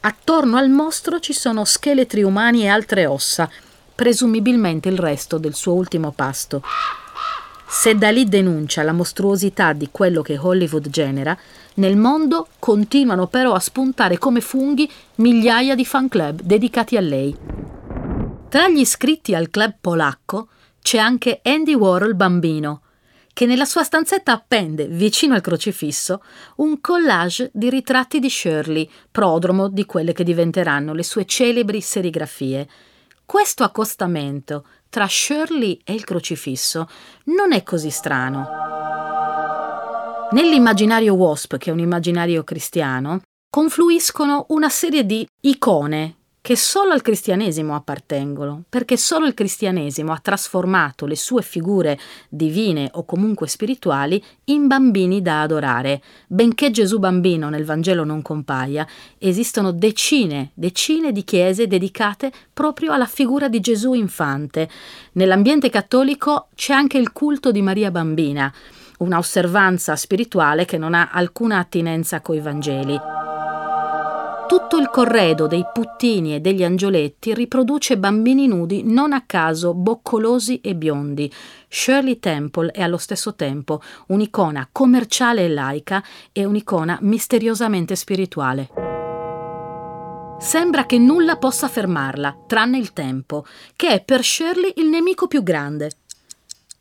Attorno 0.00 0.56
al 0.56 0.70
mostro 0.70 1.20
ci 1.20 1.34
sono 1.34 1.66
scheletri 1.66 2.22
umani 2.22 2.62
e 2.62 2.68
altre 2.68 3.04
ossa, 3.04 3.50
presumibilmente 3.94 4.88
il 4.88 4.98
resto 4.98 5.36
del 5.36 5.54
suo 5.54 5.74
ultimo 5.74 6.12
pasto. 6.12 6.62
Se 7.76 7.96
da 7.96 8.10
lì 8.10 8.26
denuncia 8.26 8.84
la 8.84 8.92
mostruosità 8.92 9.72
di 9.72 9.88
quello 9.90 10.22
che 10.22 10.38
Hollywood 10.38 10.88
genera, 10.88 11.36
nel 11.74 11.96
mondo 11.96 12.46
continuano 12.60 13.26
però 13.26 13.52
a 13.52 13.58
spuntare 13.58 14.16
come 14.16 14.40
funghi 14.40 14.88
migliaia 15.16 15.74
di 15.74 15.84
fan 15.84 16.08
club 16.08 16.40
dedicati 16.40 16.96
a 16.96 17.00
lei. 17.00 17.36
Tra 18.48 18.68
gli 18.68 18.78
iscritti 18.78 19.34
al 19.34 19.50
club 19.50 19.74
polacco 19.80 20.48
c'è 20.80 20.98
anche 20.98 21.40
Andy 21.42 21.74
Warhol 21.74 22.14
bambino, 22.14 22.82
che 23.32 23.44
nella 23.44 23.64
sua 23.64 23.82
stanzetta 23.82 24.32
appende, 24.32 24.86
vicino 24.86 25.34
al 25.34 25.42
crocifisso, 25.42 26.22
un 26.58 26.80
collage 26.80 27.50
di 27.52 27.68
ritratti 27.68 28.20
di 28.20 28.30
Shirley, 28.30 28.88
prodromo 29.10 29.68
di 29.68 29.84
quelle 29.84 30.12
che 30.12 30.22
diventeranno 30.22 30.94
le 30.94 31.02
sue 31.02 31.26
celebri 31.26 31.80
serigrafie. 31.80 32.68
Questo 33.26 33.64
accostamento 33.64 34.64
tra 34.94 35.08
Shirley 35.08 35.80
e 35.82 35.92
il 35.92 36.04
crocifisso 36.04 36.88
non 37.24 37.52
è 37.52 37.64
così 37.64 37.90
strano. 37.90 38.48
Nell'immaginario 40.30 41.14
WASP, 41.14 41.56
che 41.56 41.70
è 41.70 41.72
un 41.72 41.80
immaginario 41.80 42.44
cristiano, 42.44 43.22
confluiscono 43.50 44.46
una 44.50 44.68
serie 44.68 45.04
di 45.04 45.26
icone 45.40 46.23
che 46.44 46.56
solo 46.56 46.92
al 46.92 47.00
cristianesimo 47.00 47.74
appartengono, 47.74 48.64
perché 48.68 48.98
solo 48.98 49.24
il 49.24 49.32
cristianesimo 49.32 50.12
ha 50.12 50.18
trasformato 50.18 51.06
le 51.06 51.16
sue 51.16 51.40
figure 51.40 51.98
divine 52.28 52.90
o 52.92 53.06
comunque 53.06 53.48
spirituali 53.48 54.22
in 54.44 54.66
bambini 54.66 55.22
da 55.22 55.40
adorare. 55.40 56.02
Benché 56.26 56.70
Gesù 56.70 56.98
bambino 56.98 57.48
nel 57.48 57.64
Vangelo 57.64 58.04
non 58.04 58.20
compaia, 58.20 58.86
esistono 59.16 59.72
decine, 59.72 60.50
decine 60.52 61.12
di 61.12 61.24
chiese 61.24 61.66
dedicate 61.66 62.30
proprio 62.52 62.92
alla 62.92 63.06
figura 63.06 63.48
di 63.48 63.60
Gesù 63.60 63.94
infante. 63.94 64.68
Nell'ambiente 65.12 65.70
cattolico 65.70 66.48
c'è 66.54 66.74
anche 66.74 66.98
il 66.98 67.12
culto 67.12 67.52
di 67.52 67.62
Maria 67.62 67.90
bambina, 67.90 68.52
una 68.98 69.16
osservanza 69.16 69.96
spirituale 69.96 70.66
che 70.66 70.76
non 70.76 70.92
ha 70.92 71.08
alcuna 71.10 71.56
attinenza 71.56 72.20
coi 72.20 72.40
Vangeli. 72.40 73.13
Tutto 74.54 74.76
il 74.76 74.88
corredo 74.88 75.48
dei 75.48 75.64
puttini 75.72 76.36
e 76.36 76.40
degli 76.40 76.62
angioletti 76.62 77.34
riproduce 77.34 77.98
bambini 77.98 78.46
nudi 78.46 78.84
non 78.84 79.12
a 79.12 79.24
caso 79.26 79.74
boccolosi 79.74 80.60
e 80.60 80.76
biondi. 80.76 81.28
Shirley 81.66 82.20
Temple 82.20 82.70
è 82.70 82.80
allo 82.80 82.96
stesso 82.96 83.34
tempo 83.34 83.82
un'icona 84.06 84.68
commerciale 84.70 85.46
e 85.46 85.48
laica 85.48 86.04
e 86.30 86.44
un'icona 86.44 86.98
misteriosamente 87.00 87.96
spirituale. 87.96 88.68
Sembra 90.38 90.86
che 90.86 90.98
nulla 90.98 91.36
possa 91.36 91.66
fermarla, 91.66 92.44
tranne 92.46 92.78
il 92.78 92.92
tempo, 92.92 93.44
che 93.74 93.88
è 93.88 94.04
per 94.04 94.22
Shirley 94.22 94.74
il 94.76 94.86
nemico 94.86 95.26
più 95.26 95.42
grande. 95.42 95.90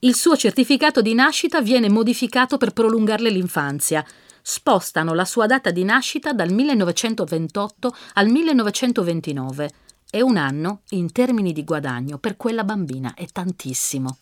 Il 0.02 0.14
suo 0.14 0.38
certificato 0.38 1.02
di 1.02 1.16
nascita 1.16 1.60
viene 1.60 1.90
modificato 1.90 2.58
per 2.58 2.72
prolungarle 2.72 3.32
l'infanzia 3.32 4.06
spostano 4.46 5.14
la 5.14 5.26
sua 5.26 5.46
data 5.46 5.72
di 5.72 5.86
nascita 5.86 6.34
dal 6.34 6.52
1928 6.52 7.96
al 8.16 8.28
1929 8.28 9.72
e 10.12 10.22
un 10.22 10.38
anno, 10.38 10.82
in 10.90 11.12
termini 11.12 11.54
di 11.54 11.64
guadagno, 11.64 12.20
per 12.20 12.38
quella 12.38 12.64
bambina 12.64 13.16
è 13.16 13.26
tantissimo. 13.26 14.20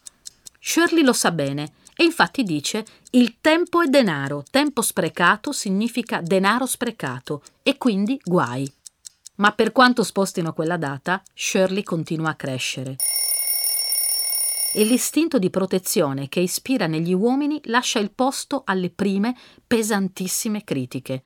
Shirley 0.57 1.03
lo 1.03 1.11
sa 1.11 1.31
bene 1.31 1.73
e 1.95 2.03
infatti 2.03 2.43
dice 2.43 2.85
il 3.11 3.37
tempo 3.41 3.81
è 3.81 3.87
denaro, 3.87 4.45
tempo 4.49 4.81
sprecato 4.81 5.51
significa 5.51 6.21
denaro 6.21 6.65
sprecato 6.65 7.43
e 7.63 7.77
quindi 7.77 8.17
guai. 8.23 8.71
Ma 9.35 9.51
per 9.53 9.71
quanto 9.71 10.03
spostino 10.03 10.53
quella 10.53 10.77
data, 10.77 11.21
Shirley 11.33 11.83
continua 11.83 12.29
a 12.29 12.35
crescere 12.35 12.95
e 14.73 14.83
l'istinto 14.83 15.37
di 15.39 15.49
protezione 15.49 16.29
che 16.29 16.39
ispira 16.39 16.87
negli 16.87 17.13
uomini 17.13 17.59
lascia 17.65 17.99
il 17.99 18.11
posto 18.11 18.63
alle 18.65 18.89
prime 18.89 19.35
pesantissime 19.65 20.63
critiche. 20.63 21.25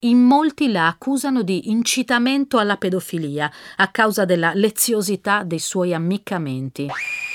In 0.00 0.18
molti 0.18 0.70
la 0.70 0.88
accusano 0.88 1.42
di 1.42 1.70
incitamento 1.70 2.58
alla 2.58 2.76
pedofilia 2.76 3.50
a 3.76 3.88
causa 3.90 4.24
della 4.24 4.52
leziosità 4.54 5.42
dei 5.42 5.58
suoi 5.58 5.94
ammiccamenti. 5.94 6.86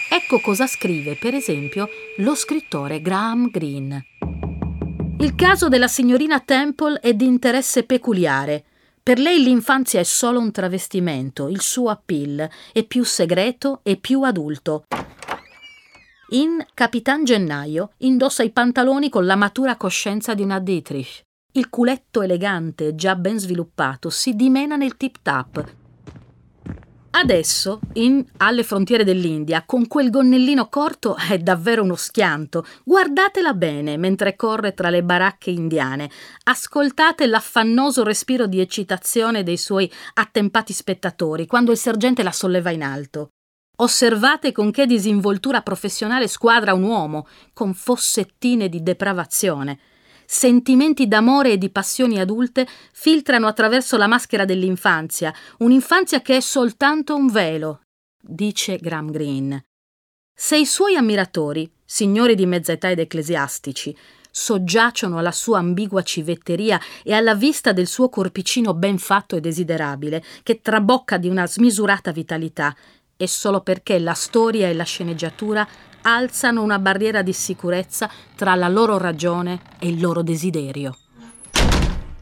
Ecco 0.10 0.40
cosa 0.42 0.68
scrive, 0.68 1.16
per 1.16 1.34
esempio, 1.34 1.88
lo 2.18 2.36
scrittore 2.36 3.02
Graham 3.02 3.50
Greene. 3.50 4.06
Il 5.20 5.36
caso 5.36 5.70
della 5.70 5.88
signorina 5.88 6.40
Temple 6.40 7.00
è 7.00 7.14
di 7.14 7.26
interesse 7.26 7.84
peculiare. 7.84 8.64
Per 9.04 9.18
lei 9.18 9.42
l'infanzia 9.42 10.00
è 10.00 10.04
solo 10.04 10.40
un 10.40 10.52
travestimento, 10.52 11.48
il 11.48 11.62
suo 11.62 11.90
appeal 11.90 12.48
è 12.72 12.84
più 12.84 13.04
segreto 13.04 13.80
e 13.84 13.98
più 13.98 14.22
adulto. 14.22 14.86
In 16.34 16.66
Capitan 16.74 17.26
Gennaio 17.26 17.92
indossa 17.98 18.42
i 18.42 18.52
pantaloni 18.52 19.10
con 19.10 19.26
la 19.26 19.36
matura 19.36 19.76
coscienza 19.76 20.34
di 20.34 20.42
una 20.42 20.60
Dietrich. 20.62 21.24
Il 21.52 21.68
culetto 21.68 22.22
elegante, 22.22 22.96
già 22.96 23.16
ben 23.16 23.38
sviluppato, 23.38 24.10
si 24.10 24.34
dimena 24.34 24.78
nel 24.78 24.96
tip-tap. 24.96 25.76
Adesso, 27.12 27.82
in 27.96 28.26
Alle 28.38 28.64
frontiere 28.64 29.04
dell'India, 29.04 29.64
con 29.66 29.88
quel 29.88 30.10
gonnellino 30.10 30.70
corto 30.70 31.18
è 31.18 31.38
davvero 31.38 31.84
uno 31.84 31.96
schianto. 31.96 32.66
Guardatela 32.86 33.54
bene 33.54 33.98
mentre 33.98 34.38
corre 34.38 34.74
tra 34.74 34.90
le 34.90 35.04
baracche 35.04 35.50
indiane. 35.50 36.10
Ascoltate 36.46 37.28
l'affannoso 37.28 38.04
respiro 38.04 38.48
di 38.48 38.62
eccitazione 38.62 39.44
dei 39.44 39.58
suoi 39.58 39.92
attempati 40.14 40.72
spettatori 40.72 41.46
quando 41.46 41.72
il 41.72 41.78
sergente 41.78 42.24
la 42.24 42.32
solleva 42.32 42.72
in 42.72 42.84
alto. 42.84 43.32
Osservate 43.82 44.52
con 44.52 44.70
che 44.70 44.86
disinvoltura 44.86 45.62
professionale 45.62 46.28
squadra 46.28 46.74
un 46.74 46.84
uomo, 46.84 47.28
con 47.52 47.74
fossettine 47.74 48.70
di 48.70 48.84
depravazione. 48.84 49.80
Sentimenti 50.26 51.08
d'amore 51.08 51.54
e 51.54 51.58
di 51.58 51.72
passioni 51.72 52.20
adulte 52.20 52.68
filtrano 52.94 53.48
attraverso 53.48 53.98
la 53.98 54.06
maschera 54.06 54.46
dell'infanzia, 54.46 55.34
un'infanzia 55.58 56.22
che 56.22 56.38
è 56.38 56.40
soltanto 56.42 57.16
un 57.16 57.28
velo, 57.28 57.82
dice 58.22 58.78
Graham 58.78 59.10
Greene. 59.10 59.66
Se 60.34 60.58
i 60.58 60.66
suoi 60.68 60.96
ammiratori, 60.96 61.70
signori 61.84 62.36
di 62.36 62.46
mezza 62.46 62.72
età 62.74 62.92
ed 62.92 63.00
ecclesiastici, 63.00 63.98
soggiacciono 64.30 65.18
alla 65.18 65.32
sua 65.32 65.58
ambigua 65.58 66.04
civetteria 66.04 66.80
e 67.04 67.14
alla 67.14 67.36
vista 67.36 67.74
del 67.74 67.88
suo 67.88 68.10
corpicino 68.10 68.74
ben 68.74 68.98
fatto 68.98 69.36
e 69.36 69.42
desiderabile, 69.42 70.24
che 70.44 70.62
trabocca 70.62 71.18
di 71.18 71.28
una 71.28 71.46
smisurata 71.48 72.12
vitalità, 72.12 72.74
e 73.22 73.28
solo 73.28 73.62
perché 73.62 74.00
la 74.00 74.16
storia 74.16 74.68
e 74.68 74.74
la 74.74 74.84
sceneggiatura 74.84 75.68
alzano 76.02 76.64
una 76.64 76.80
barriera 76.80 77.22
di 77.22 77.34
sicurezza 77.34 78.10
tra 78.36 78.56
la 78.56 78.68
loro 78.68 78.98
ragione 78.98 79.62
e 79.78 79.90
il 79.90 80.02
loro 80.02 80.24
desiderio. 80.24 80.98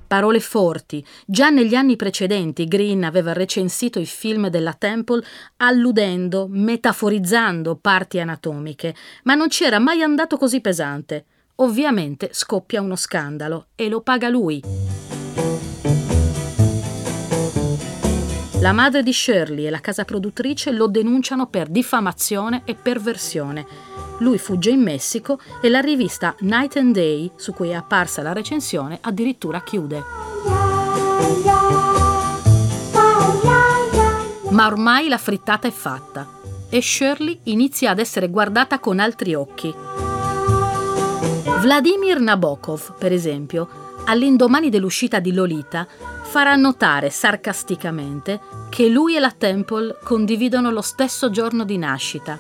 Parole 0.05 0.41
forti. 0.41 1.05
Già 1.25 1.49
negli 1.49 1.73
anni 1.73 1.95
precedenti 1.95 2.67
Green 2.67 3.05
aveva 3.05 3.31
recensito 3.31 3.97
i 3.97 4.05
film 4.05 4.49
della 4.49 4.73
Temple 4.73 5.23
alludendo, 5.57 6.47
metaforizzando 6.49 7.77
parti 7.77 8.19
anatomiche, 8.19 8.93
ma 9.23 9.35
non 9.35 9.49
ci 9.49 9.63
era 9.63 9.79
mai 9.79 10.01
andato 10.01 10.35
così 10.35 10.59
pesante. 10.59 11.23
Ovviamente 11.55 12.31
scoppia 12.33 12.81
uno 12.81 12.97
scandalo 12.97 13.67
e 13.75 13.87
lo 13.87 14.01
paga 14.01 14.27
lui. 14.27 14.61
La 18.61 18.73
madre 18.73 19.03
di 19.03 19.13
Shirley 19.13 19.67
e 19.67 19.69
la 19.69 19.79
casa 19.79 20.03
produttrice 20.03 20.71
lo 20.71 20.87
denunciano 20.87 21.47
per 21.47 21.69
diffamazione 21.69 22.63
e 22.65 22.75
perversione. 22.75 23.65
Lui 24.17 24.37
fugge 24.37 24.69
in 24.69 24.81
Messico 24.81 25.39
e 25.61 25.69
la 25.69 25.79
rivista 25.79 26.35
Night 26.39 26.75
and 26.75 26.93
Day, 26.93 27.31
su 27.37 27.53
cui 27.53 27.69
è 27.69 27.73
apparsa 27.73 28.21
la 28.21 28.33
recensione, 28.33 28.97
addirittura 28.99 29.61
chiude. 29.61 30.03
Ma 34.49 34.67
ormai 34.67 35.07
la 35.07 35.17
frittata 35.17 35.69
è 35.69 35.71
fatta 35.71 36.27
e 36.69 36.81
Shirley 36.81 37.39
inizia 37.43 37.91
ad 37.91 37.99
essere 37.99 38.29
guardata 38.29 38.79
con 38.79 38.99
altri 38.99 39.35
occhi. 39.35 39.73
Vladimir 41.61 42.19
Nabokov, 42.19 42.97
per 42.97 43.13
esempio, 43.13 43.87
all'indomani 44.05 44.69
dell'uscita 44.69 45.19
di 45.19 45.33
Lolita, 45.33 45.87
farà 46.29 46.53
notare 46.53 47.09
sarcasticamente 47.09 48.39
che 48.69 48.88
lui 48.88 49.15
e 49.15 49.19
la 49.19 49.31
Temple 49.31 49.98
condividono 50.03 50.69
lo 50.69 50.81
stesso 50.81 51.31
giorno 51.31 51.63
di 51.63 51.75
nascita. 51.75 52.38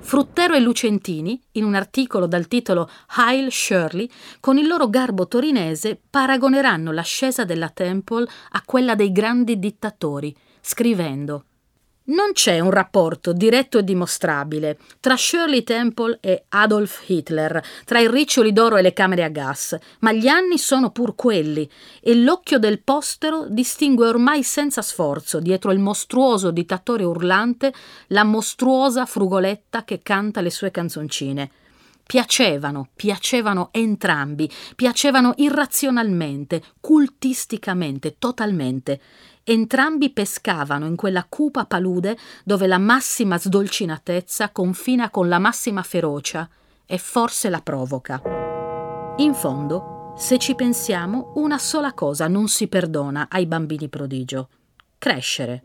Fruttero 0.00 0.54
e 0.54 0.60
Lucentini, 0.60 1.40
in 1.52 1.62
un 1.62 1.76
articolo 1.76 2.26
dal 2.26 2.48
titolo 2.48 2.90
Heil 3.16 3.52
Shirley, 3.52 4.10
con 4.40 4.58
il 4.58 4.66
loro 4.66 4.90
garbo 4.90 5.28
torinese 5.28 6.00
paragoneranno 6.10 6.90
l'ascesa 6.90 7.44
della 7.44 7.68
Temple 7.68 8.26
a 8.50 8.62
quella 8.66 8.96
dei 8.96 9.12
grandi 9.12 9.60
dittatori, 9.60 10.36
scrivendo 10.60 11.44
non 12.04 12.32
c'è 12.32 12.58
un 12.58 12.70
rapporto 12.70 13.32
diretto 13.32 13.78
e 13.78 13.84
dimostrabile 13.84 14.78
tra 15.00 15.16
Shirley 15.16 15.62
Temple 15.62 16.18
e 16.20 16.44
Adolf 16.48 17.02
Hitler, 17.06 17.62
tra 17.84 18.00
i 18.00 18.10
riccioli 18.10 18.52
d'oro 18.52 18.76
e 18.76 18.82
le 18.82 18.92
camere 18.92 19.24
a 19.24 19.28
gas, 19.28 19.76
ma 20.00 20.12
gli 20.12 20.26
anni 20.26 20.58
sono 20.58 20.90
pur 20.90 21.14
quelli 21.14 21.68
e 22.00 22.14
l'occhio 22.14 22.58
del 22.58 22.82
postero 22.82 23.46
distingue 23.48 24.08
ormai 24.08 24.42
senza 24.42 24.82
sforzo, 24.82 25.38
dietro 25.38 25.70
il 25.70 25.78
mostruoso 25.78 26.50
dittatore 26.50 27.04
urlante, 27.04 27.72
la 28.08 28.24
mostruosa 28.24 29.06
frugoletta 29.06 29.84
che 29.84 30.00
canta 30.02 30.40
le 30.40 30.50
sue 30.50 30.70
canzoncine. 30.70 31.50
Piacevano, 32.04 32.88
piacevano 32.94 33.68
entrambi, 33.72 34.50
piacevano 34.74 35.32
irrazionalmente, 35.36 36.62
cultisticamente, 36.80 38.16
totalmente. 38.18 39.00
Entrambi 39.44 40.10
pescavano 40.10 40.86
in 40.86 40.94
quella 40.94 41.26
cupa 41.28 41.64
palude 41.64 42.16
dove 42.44 42.68
la 42.68 42.78
massima 42.78 43.38
sdolcinatezza 43.38 44.50
confina 44.50 45.10
con 45.10 45.28
la 45.28 45.40
massima 45.40 45.82
ferocia 45.82 46.48
e 46.86 46.98
forse 46.98 47.48
la 47.48 47.60
provoca. 47.60 48.22
In 49.16 49.34
fondo, 49.34 50.14
se 50.16 50.38
ci 50.38 50.54
pensiamo, 50.54 51.32
una 51.36 51.58
sola 51.58 51.92
cosa 51.92 52.28
non 52.28 52.46
si 52.46 52.68
perdona 52.68 53.26
ai 53.28 53.46
bambini 53.46 53.88
prodigio. 53.88 54.48
Crescere. 55.02 55.62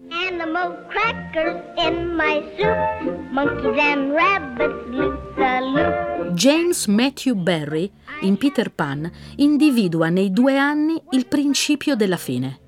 James 6.33 6.87
Matthew 6.87 7.35
Barry, 7.35 7.91
in 8.21 8.37
Peter 8.37 8.71
Pan, 8.71 9.11
individua 9.35 10.09
nei 10.09 10.31
due 10.31 10.57
anni 10.57 10.99
il 11.11 11.27
principio 11.27 11.95
della 11.95 12.17
fine. 12.17 12.61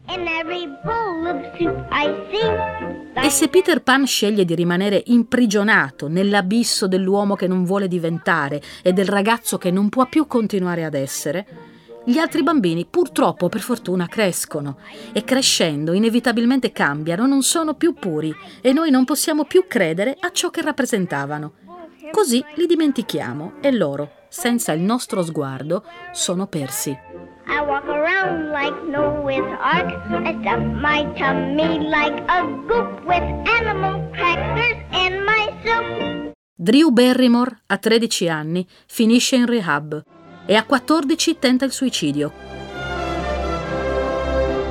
E 3.16 3.30
se 3.32 3.48
Peter 3.48 3.82
Pan 3.82 4.06
sceglie 4.06 4.46
di 4.46 4.54
rimanere 4.54 5.02
imprigionato 5.08 6.08
nell'abisso 6.08 6.88
dell'uomo 6.88 7.34
che 7.34 7.48
non 7.48 7.64
vuole 7.64 7.88
diventare 7.88 8.62
e 8.84 8.94
del 8.94 9.08
ragazzo 9.08 9.58
che 9.58 9.72
non 9.72 9.90
può 9.90 10.06
più 10.06 10.28
continuare 10.28 10.86
ad 10.86 10.94
essere, 10.94 11.48
gli 12.10 12.18
altri 12.18 12.42
bambini 12.42 12.88
purtroppo 12.89 13.50
per 13.50 13.62
fortuna 13.62 14.08
crescono 14.08 14.80
e 15.13 15.24
crescendo 15.24 15.94
inevitabilmente 15.94 16.72
cambiano, 16.72 17.28
non 17.28 17.44
sono 17.44 17.75
più 17.75 17.94
puri 17.94 18.34
e 18.62 18.74
noi 18.74 18.89
non 18.89 19.06
possiamo 19.06 19.46
più 19.46 19.66
credere 19.68 20.18
a 20.20 20.32
ciò 20.32 20.50
che 20.50 20.63
rappresentavano. 20.63 21.51
Così 22.10 22.44
li 22.56 22.66
dimentichiamo 22.66 23.58
e 23.62 23.72
loro, 23.72 24.25
senza 24.28 24.72
il 24.72 24.82
nostro 24.82 25.22
sguardo, 25.22 25.84
sono 26.12 26.48
persi. 26.48 26.89
I 26.89 27.60
walk 27.68 27.88
around 27.88 28.50
like 28.54 28.75
Noah's 28.89 29.58
Ark. 29.60 29.92
I 30.25 30.36
stuff 30.42 30.63
my 30.82 31.06
tummy 31.13 31.78
like 31.88 32.24
a 32.25 32.42
goop 32.66 33.06
with 33.06 33.22
animal 33.48 34.10
crackers 34.13 34.82
in 34.94 35.24
my 35.24 35.54
soup. 35.63 36.34
Drew 36.56 36.89
Barrymore, 36.89 37.62
a 37.68 37.78
13 37.78 38.28
anni, 38.30 38.68
finisce 38.88 39.36
in 39.36 39.46
rehab 39.46 40.04
e 40.50 40.56
a 40.56 40.63
14 40.63 41.38
tenta 41.38 41.63
il 41.65 41.72
suicidio. 41.72 42.34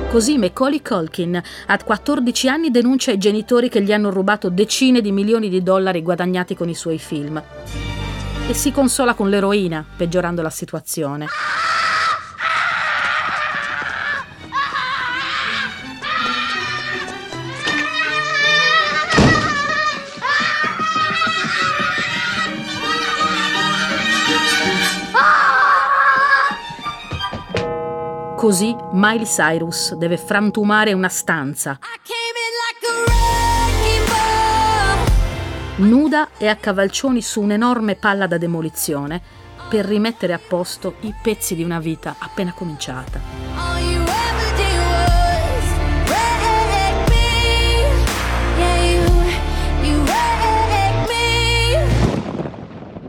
Così 0.09 0.37
Macaulay 0.37 0.81
Culkin, 0.81 1.41
a 1.67 1.77
14 1.81 2.49
anni, 2.49 2.69
denuncia 2.69 3.11
i 3.11 3.17
genitori 3.17 3.69
che 3.69 3.81
gli 3.81 3.93
hanno 3.93 4.09
rubato 4.09 4.49
decine 4.49 4.99
di 4.99 5.13
milioni 5.13 5.47
di 5.47 5.63
dollari 5.63 6.01
guadagnati 6.01 6.53
con 6.53 6.67
i 6.67 6.75
suoi 6.75 6.99
film. 6.99 7.41
E 8.49 8.53
si 8.53 8.73
consola 8.73 9.13
con 9.13 9.29
l'eroina, 9.29 9.85
peggiorando 9.95 10.41
la 10.41 10.49
situazione. 10.49 11.27
Così 28.39 28.73
Miley 28.93 29.25
Cyrus 29.25 29.95
deve 29.95 30.15
frantumare 30.15 30.93
una 30.93 31.09
stanza. 31.09 31.77
Nuda 35.75 36.29
e 36.37 36.47
a 36.47 36.55
cavalcioni 36.55 37.21
su 37.21 37.41
un'enorme 37.41 37.95
palla 37.95 38.27
da 38.27 38.37
demolizione 38.37 39.21
per 39.67 39.83
rimettere 39.83 40.31
a 40.31 40.39
posto 40.39 40.95
i 41.01 41.13
pezzi 41.21 41.53
di 41.53 41.63
una 41.63 41.81
vita 41.81 42.15
appena 42.17 42.53
cominciata. 42.53 43.19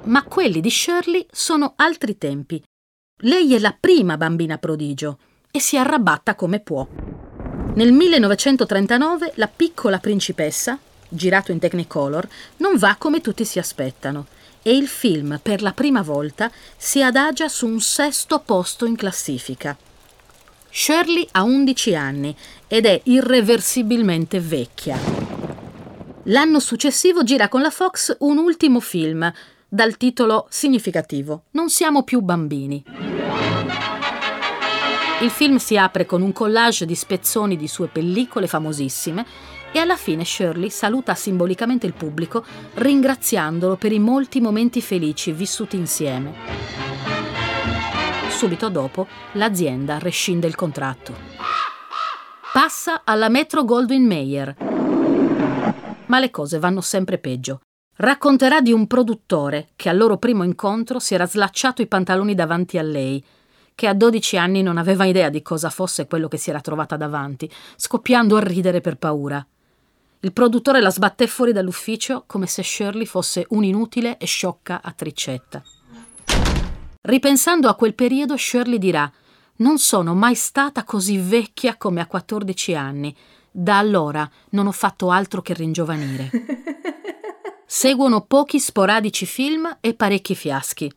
Ma 0.06 0.24
quelli 0.24 0.60
di 0.60 0.70
Shirley 0.70 1.24
sono 1.30 1.74
altri 1.76 2.18
tempi 2.18 2.60
lei 3.20 3.54
è 3.54 3.58
la 3.58 3.74
prima 3.78 4.16
bambina 4.16 4.58
prodigio 4.58 5.18
e 5.50 5.60
si 5.60 5.76
arrabatta 5.76 6.34
come 6.34 6.60
può. 6.60 6.86
Nel 7.74 7.92
1939 7.92 9.32
La 9.36 9.48
piccola 9.48 9.98
principessa, 9.98 10.78
girato 11.08 11.52
in 11.52 11.58
Technicolor, 11.58 12.26
non 12.58 12.76
va 12.76 12.96
come 12.98 13.20
tutti 13.20 13.44
si 13.44 13.58
aspettano 13.58 14.26
e 14.62 14.76
il 14.76 14.88
film 14.88 15.38
per 15.42 15.62
la 15.62 15.72
prima 15.72 16.02
volta 16.02 16.50
si 16.76 17.02
adagia 17.02 17.48
su 17.48 17.66
un 17.66 17.80
sesto 17.80 18.40
posto 18.40 18.86
in 18.86 18.96
classifica. 18.96 19.76
Shirley 20.70 21.26
ha 21.32 21.42
11 21.42 21.94
anni 21.94 22.36
ed 22.68 22.86
è 22.86 23.00
irreversibilmente 23.04 24.40
vecchia. 24.40 24.98
L'anno 26.24 26.60
successivo 26.60 27.22
gira 27.24 27.48
con 27.48 27.60
la 27.60 27.70
Fox 27.70 28.16
un 28.20 28.38
ultimo 28.38 28.78
film, 28.80 29.32
dal 29.72 29.96
titolo 29.96 30.46
significativo 30.50 31.44
Non 31.52 31.70
siamo 31.70 32.02
più 32.02 32.20
bambini. 32.20 32.82
Il 35.20 35.30
film 35.30 35.56
si 35.58 35.76
apre 35.76 36.06
con 36.06 36.22
un 36.22 36.32
collage 36.32 36.86
di 36.86 36.96
spezzoni 36.96 37.56
di 37.56 37.68
sue 37.68 37.86
pellicole 37.86 38.48
famosissime 38.48 39.24
e 39.70 39.78
alla 39.78 39.94
fine 39.94 40.24
Shirley 40.24 40.70
saluta 40.70 41.14
simbolicamente 41.14 41.86
il 41.86 41.92
pubblico 41.92 42.44
ringraziandolo 42.74 43.76
per 43.76 43.92
i 43.92 44.00
molti 44.00 44.40
momenti 44.40 44.80
felici 44.80 45.30
vissuti 45.30 45.76
insieme. 45.76 46.34
Subito 48.30 48.68
dopo 48.70 49.06
l'azienda 49.32 49.98
rescinde 49.98 50.48
il 50.48 50.56
contratto. 50.56 51.14
Passa 52.52 53.02
alla 53.04 53.28
Metro 53.28 53.64
Goldwyn 53.64 54.04
Mayer. 54.04 54.56
Ma 56.06 56.18
le 56.18 56.30
cose 56.30 56.58
vanno 56.58 56.80
sempre 56.80 57.18
peggio 57.18 57.60
racconterà 58.00 58.62
di 58.62 58.72
un 58.72 58.86
produttore 58.86 59.68
che 59.76 59.90
al 59.90 59.96
loro 59.96 60.16
primo 60.16 60.42
incontro 60.42 60.98
si 60.98 61.14
era 61.14 61.26
slacciato 61.26 61.82
i 61.82 61.86
pantaloni 61.86 62.34
davanti 62.34 62.78
a 62.78 62.82
lei, 62.82 63.22
che 63.74 63.86
a 63.86 63.94
12 63.94 64.36
anni 64.38 64.62
non 64.62 64.78
aveva 64.78 65.04
idea 65.04 65.28
di 65.28 65.42
cosa 65.42 65.68
fosse 65.70 66.06
quello 66.06 66.28
che 66.28 66.38
si 66.38 66.50
era 66.50 66.60
trovata 66.60 66.96
davanti, 66.96 67.50
scoppiando 67.76 68.36
a 68.36 68.40
ridere 68.40 68.80
per 68.80 68.96
paura. 68.96 69.44
Il 70.20 70.32
produttore 70.32 70.80
la 70.80 70.90
sbatté 70.90 71.26
fuori 71.26 71.52
dall'ufficio 71.52 72.24
come 72.26 72.46
se 72.46 72.62
Shirley 72.62 73.06
fosse 73.06 73.44
un'inutile 73.50 74.16
e 74.18 74.26
sciocca 74.26 74.80
attricetta. 74.82 75.62
Ripensando 77.02 77.68
a 77.68 77.74
quel 77.74 77.94
periodo, 77.94 78.36
Shirley 78.36 78.78
dirà: 78.78 79.10
Non 79.56 79.78
sono 79.78 80.14
mai 80.14 80.34
stata 80.34 80.84
così 80.84 81.18
vecchia 81.18 81.76
come 81.76 82.02
a 82.02 82.06
14 82.06 82.74
anni. 82.74 83.16
Da 83.50 83.78
allora 83.78 84.28
non 84.50 84.66
ho 84.66 84.72
fatto 84.72 85.10
altro 85.10 85.40
che 85.40 85.54
ringiovanire. 85.54 86.30
Seguono 87.72 88.22
pochi 88.22 88.58
sporadici 88.58 89.26
film 89.26 89.76
e 89.80 89.94
parecchi 89.94 90.34
fiaschi. 90.34 90.92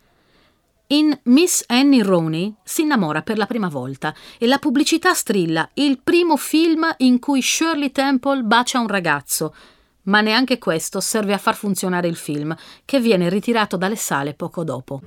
In 0.87 1.15
Miss 1.25 1.63
Annie 1.67 2.01
Rooney 2.01 2.51
si 2.63 2.81
innamora 2.81 3.21
per 3.21 3.37
la 3.37 3.45
prima 3.45 3.67
volta 3.67 4.11
e 4.39 4.47
la 4.47 4.57
pubblicità 4.57 5.13
strilla 5.13 5.69
il 5.75 5.99
primo 6.03 6.35
film 6.35 6.83
in 6.97 7.19
cui 7.19 7.43
Shirley 7.43 7.91
Temple 7.91 8.41
bacia 8.41 8.79
un 8.79 8.87
ragazzo, 8.87 9.53
ma 10.05 10.21
neanche 10.21 10.57
questo 10.57 10.99
serve 10.99 11.33
a 11.33 11.37
far 11.37 11.53
funzionare 11.53 12.07
il 12.07 12.15
film, 12.15 12.55
che 12.85 12.99
viene 12.99 13.29
ritirato 13.29 13.77
dalle 13.77 13.95
sale 13.95 14.33
poco 14.33 14.63
dopo. 14.63 15.01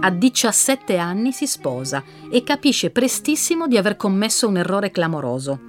A 0.00 0.10
17 0.10 0.98
anni 0.98 1.32
si 1.32 1.46
sposa 1.46 2.04
e 2.30 2.42
capisce 2.42 2.90
prestissimo 2.90 3.66
di 3.66 3.78
aver 3.78 3.96
commesso 3.96 4.48
un 4.48 4.58
errore 4.58 4.90
clamoroso. 4.90 5.60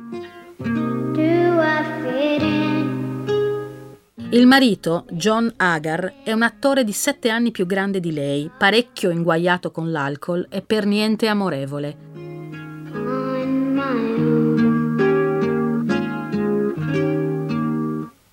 Il 4.33 4.47
marito, 4.47 5.05
John 5.11 5.53
Agar, 5.57 6.21
è 6.23 6.31
un 6.31 6.41
attore 6.41 6.83
di 6.83 6.91
sette 6.91 7.29
anni 7.29 7.51
più 7.51 7.67
grande 7.67 7.99
di 7.99 8.11
lei, 8.11 8.49
parecchio 8.57 9.11
inguaiato 9.11 9.69
con 9.69 9.91
l'alcol 9.91 10.47
e 10.49 10.63
per 10.63 10.87
niente 10.87 11.27
amorevole. 11.27 11.97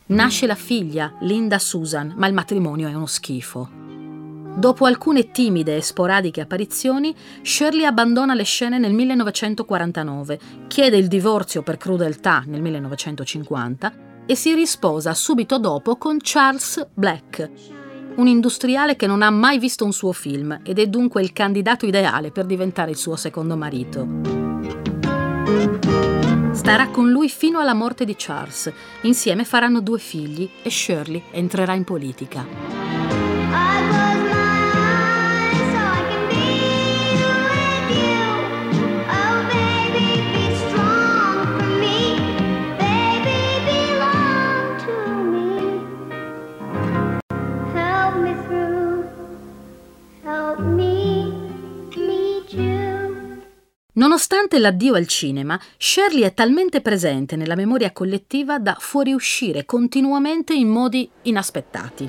Nasce 0.06 0.46
la 0.46 0.54
figlia, 0.54 1.12
Linda 1.20 1.58
Susan, 1.58 2.14
ma 2.16 2.26
il 2.26 2.32
matrimonio 2.32 2.88
è 2.88 2.94
uno 2.94 3.04
schifo. 3.04 3.89
Dopo 4.54 4.84
alcune 4.84 5.30
timide 5.30 5.76
e 5.76 5.82
sporadiche 5.82 6.42
apparizioni, 6.42 7.14
Shirley 7.42 7.84
abbandona 7.84 8.34
le 8.34 8.42
scene 8.42 8.78
nel 8.78 8.92
1949, 8.92 10.38
chiede 10.66 10.96
il 10.96 11.08
divorzio 11.08 11.62
per 11.62 11.76
crudeltà 11.76 12.42
nel 12.46 12.60
1950 12.60 13.92
e 14.26 14.34
si 14.34 14.54
risposa 14.54 15.14
subito 15.14 15.58
dopo 15.58 15.96
con 15.96 16.18
Charles 16.20 16.86
Black, 16.92 17.50
un 18.16 18.26
industriale 18.26 18.96
che 18.96 19.06
non 19.06 19.22
ha 19.22 19.30
mai 19.30 19.58
visto 19.58 19.84
un 19.84 19.92
suo 19.92 20.12
film 20.12 20.60
ed 20.62 20.78
è 20.78 20.86
dunque 20.86 21.22
il 21.22 21.32
candidato 21.32 21.86
ideale 21.86 22.30
per 22.30 22.44
diventare 22.44 22.90
il 22.90 22.96
suo 22.96 23.16
secondo 23.16 23.56
marito. 23.56 24.06
Starà 26.52 26.88
con 26.88 27.10
lui 27.10 27.28
fino 27.28 27.60
alla 27.60 27.74
morte 27.74 28.04
di 28.04 28.14
Charles. 28.16 28.70
Insieme 29.02 29.44
faranno 29.44 29.80
due 29.80 29.98
figli 29.98 30.48
e 30.62 30.68
Shirley 30.70 31.22
entrerà 31.30 31.74
in 31.74 31.84
politica. 31.84 32.99
Nonostante 53.92 54.60
l'addio 54.60 54.94
al 54.94 55.08
cinema, 55.08 55.60
Shirley 55.76 56.22
è 56.22 56.32
talmente 56.32 56.80
presente 56.80 57.34
nella 57.34 57.56
memoria 57.56 57.90
collettiva 57.90 58.60
da 58.60 58.76
fuoriuscire 58.78 59.64
continuamente 59.64 60.54
in 60.54 60.68
modi 60.68 61.10
inaspettati. 61.22 62.08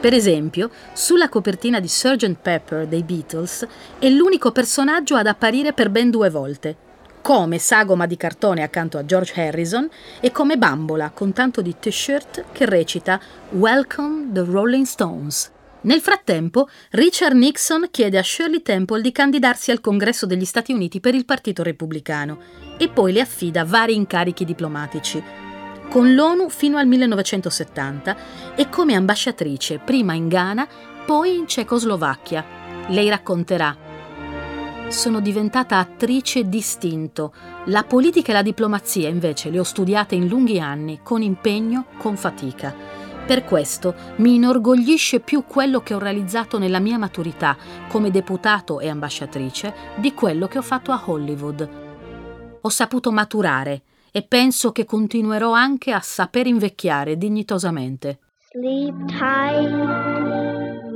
Per 0.00 0.14
esempio, 0.14 0.70
sulla 0.92 1.28
copertina 1.28 1.80
di 1.80 1.88
Sgt. 1.88 2.36
Pepper 2.40 2.86
dei 2.86 3.02
Beatles 3.02 3.66
è 3.98 4.08
l'unico 4.08 4.52
personaggio 4.52 5.16
ad 5.16 5.26
apparire 5.26 5.72
per 5.72 5.90
ben 5.90 6.10
due 6.10 6.30
volte, 6.30 6.76
come 7.20 7.58
sagoma 7.58 8.06
di 8.06 8.16
cartone 8.16 8.62
accanto 8.62 8.96
a 8.96 9.04
George 9.04 9.40
Harrison 9.40 9.88
e 10.20 10.30
come 10.30 10.56
bambola 10.56 11.10
con 11.10 11.32
tanto 11.32 11.62
di 11.62 11.76
t-shirt 11.78 12.44
che 12.52 12.64
recita 12.64 13.20
Welcome 13.50 14.30
the 14.32 14.44
Rolling 14.44 14.84
Stones. 14.84 15.50
Nel 15.82 16.00
frattempo, 16.00 16.68
Richard 16.90 17.34
Nixon 17.34 17.88
chiede 17.90 18.16
a 18.16 18.22
Shirley 18.22 18.62
Temple 18.62 19.00
di 19.00 19.10
candidarsi 19.10 19.72
al 19.72 19.80
Congresso 19.80 20.26
degli 20.26 20.44
Stati 20.44 20.72
Uniti 20.72 21.00
per 21.00 21.14
il 21.14 21.24
Partito 21.24 21.64
Repubblicano 21.64 22.38
e 22.78 22.88
poi 22.88 23.12
le 23.12 23.20
affida 23.20 23.64
vari 23.64 23.94
incarichi 23.94 24.44
diplomatici, 24.44 25.22
con 25.88 26.14
l'ONU 26.14 26.48
fino 26.50 26.78
al 26.78 26.86
1970 26.86 28.16
e 28.54 28.68
come 28.68 28.94
ambasciatrice 28.94 29.78
prima 29.78 30.14
in 30.14 30.28
Ghana, 30.28 30.68
poi 31.04 31.36
in 31.36 31.48
Cecoslovacchia. 31.48 32.44
Lei 32.88 33.08
racconterà 33.08 33.90
sono 34.88 35.20
diventata 35.20 35.78
attrice 35.78 36.48
distinto. 36.48 37.32
La 37.66 37.82
politica 37.82 38.30
e 38.30 38.34
la 38.34 38.42
diplomazia 38.42 39.08
invece 39.08 39.48
le 39.48 39.58
ho 39.58 39.62
studiate 39.62 40.14
in 40.14 40.28
lunghi 40.28 40.60
anni, 40.60 41.00
con 41.02 41.22
impegno, 41.22 41.86
con 41.96 42.16
fatica. 42.16 43.01
Per 43.26 43.44
questo 43.44 43.94
mi 44.16 44.34
inorgoglisce 44.34 45.20
più 45.20 45.44
quello 45.46 45.80
che 45.80 45.94
ho 45.94 45.98
realizzato 45.98 46.58
nella 46.58 46.80
mia 46.80 46.98
maturità 46.98 47.56
come 47.88 48.10
deputato 48.10 48.80
e 48.80 48.88
ambasciatrice 48.88 49.74
di 49.96 50.12
quello 50.12 50.48
che 50.48 50.58
ho 50.58 50.62
fatto 50.62 50.90
a 50.90 51.00
Hollywood. 51.04 51.68
Ho 52.60 52.68
saputo 52.68 53.12
maturare 53.12 53.82
e 54.10 54.22
penso 54.22 54.72
che 54.72 54.84
continuerò 54.84 55.52
anche 55.52 55.92
a 55.92 56.00
saper 56.00 56.46
invecchiare 56.46 57.16
dignitosamente. 57.16 58.18
Sleep 58.50 59.06
tight, 59.06 59.70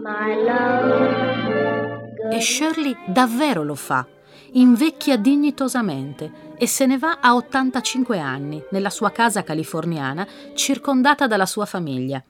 my 0.02 0.44
love. 0.44 2.06
E 2.30 2.40
Shirley 2.40 2.96
davvero 3.06 3.62
lo 3.62 3.74
fa. 3.74 4.06
Invecchia 4.52 5.16
dignitosamente 5.16 6.45
e 6.58 6.66
se 6.66 6.86
ne 6.86 6.98
va 6.98 7.18
a 7.20 7.34
85 7.34 8.18
anni 8.18 8.62
nella 8.70 8.90
sua 8.90 9.10
casa 9.10 9.42
californiana 9.42 10.26
circondata 10.54 11.26
dalla 11.26 11.46
sua 11.46 11.66
famiglia. 11.66 12.22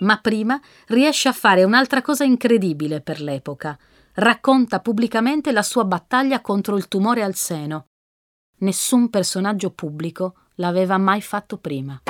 Ma 0.00 0.18
prima 0.18 0.60
riesce 0.86 1.28
a 1.28 1.32
fare 1.32 1.64
un'altra 1.64 2.02
cosa 2.02 2.24
incredibile 2.24 3.00
per 3.00 3.20
l'epoca. 3.20 3.78
Racconta 4.14 4.80
pubblicamente 4.80 5.52
la 5.52 5.62
sua 5.62 5.84
battaglia 5.84 6.40
contro 6.40 6.76
il 6.76 6.88
tumore 6.88 7.22
al 7.22 7.34
seno. 7.34 7.86
Nessun 8.58 9.08
personaggio 9.08 9.70
pubblico 9.70 10.34
l'aveva 10.56 10.98
mai 10.98 11.22
fatto 11.22 11.58
prima. 11.58 12.00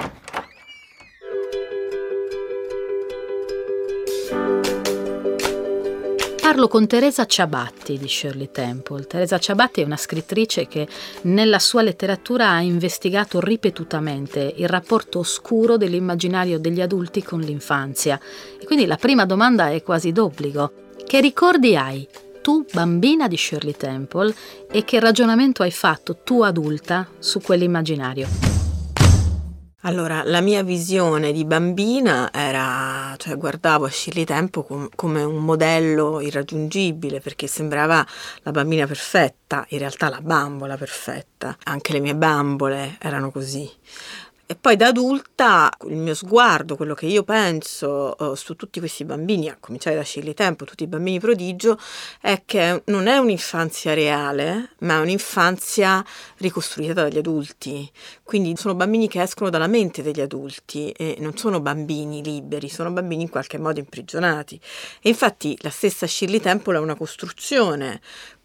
Parlo 6.50 6.66
con 6.66 6.88
Teresa 6.88 7.26
Ciabatti 7.26 7.96
di 7.96 8.08
Shirley 8.08 8.50
Temple. 8.50 9.06
Teresa 9.06 9.38
Ciabatti 9.38 9.82
è 9.82 9.84
una 9.84 9.96
scrittrice 9.96 10.66
che 10.66 10.88
nella 11.22 11.60
sua 11.60 11.80
letteratura 11.82 12.50
ha 12.50 12.60
investigato 12.60 13.38
ripetutamente 13.38 14.54
il 14.56 14.66
rapporto 14.66 15.20
oscuro 15.20 15.76
dell'immaginario 15.76 16.58
degli 16.58 16.80
adulti 16.80 17.22
con 17.22 17.38
l'infanzia. 17.38 18.18
E 18.60 18.66
quindi 18.66 18.86
la 18.86 18.96
prima 18.96 19.26
domanda 19.26 19.70
è 19.70 19.80
quasi 19.84 20.10
d'obbligo. 20.10 20.72
Che 21.06 21.20
ricordi 21.20 21.76
hai 21.76 22.04
tu, 22.42 22.66
bambina 22.72 23.28
di 23.28 23.36
Shirley 23.36 23.76
Temple, 23.76 24.34
e 24.72 24.82
che 24.82 24.98
ragionamento 24.98 25.62
hai 25.62 25.70
fatto 25.70 26.16
tu 26.16 26.42
adulta 26.42 27.06
su 27.20 27.40
quell'immaginario? 27.40 28.59
Allora, 29.84 30.22
la 30.24 30.42
mia 30.42 30.62
visione 30.62 31.32
di 31.32 31.46
bambina 31.46 32.30
era, 32.34 33.14
cioè 33.16 33.38
guardavo 33.38 33.86
a 33.86 33.90
Shirley 33.90 34.26
Tempo 34.26 34.62
com- 34.62 34.90
come 34.94 35.22
un 35.22 35.42
modello 35.42 36.20
irraggiungibile 36.20 37.20
perché 37.20 37.46
sembrava 37.46 38.06
la 38.42 38.50
bambina 38.50 38.86
perfetta, 38.86 39.64
in 39.70 39.78
realtà 39.78 40.10
la 40.10 40.20
bambola 40.20 40.76
perfetta. 40.76 41.56
Anche 41.64 41.94
le 41.94 42.00
mie 42.00 42.14
bambole 42.14 42.98
erano 43.00 43.30
così. 43.30 43.70
E 44.50 44.56
poi 44.56 44.74
da 44.74 44.88
adulta 44.88 45.70
il 45.86 45.96
mio 45.96 46.12
sguardo, 46.12 46.74
quello 46.74 46.94
che 46.94 47.06
io 47.06 47.22
penso 47.22 48.16
uh, 48.18 48.34
su 48.34 48.56
tutti 48.56 48.80
questi 48.80 49.04
bambini, 49.04 49.48
a 49.48 49.56
cominciare 49.60 49.94
da 49.94 50.02
Shirley 50.02 50.34
Tempo, 50.34 50.64
tutti 50.64 50.82
i 50.82 50.88
bambini 50.88 51.20
prodigio, 51.20 51.78
è 52.20 52.42
che 52.44 52.82
non 52.86 53.06
è 53.06 53.16
un'infanzia 53.16 53.94
reale, 53.94 54.70
ma 54.80 54.96
è 54.96 55.00
un'infanzia 55.02 56.04
ricostruita 56.38 56.94
dagli 56.94 57.18
adulti. 57.18 57.88
Quindi 58.24 58.56
sono 58.56 58.74
bambini 58.74 59.06
che 59.06 59.22
escono 59.22 59.50
dalla 59.50 59.68
mente 59.68 60.02
degli 60.02 60.20
adulti 60.20 60.90
e 60.90 61.14
non 61.20 61.36
sono 61.36 61.60
bambini 61.60 62.20
liberi, 62.20 62.68
sono 62.68 62.90
bambini 62.90 63.22
in 63.22 63.28
qualche 63.28 63.56
modo 63.56 63.78
imprigionati. 63.78 64.60
E 65.00 65.10
infatti 65.10 65.56
la 65.60 65.70
stessa 65.70 66.08
Shirley 66.08 66.40
Temple 66.40 66.76
è 66.76 66.80
una 66.80 66.96
costruzione 66.96 68.00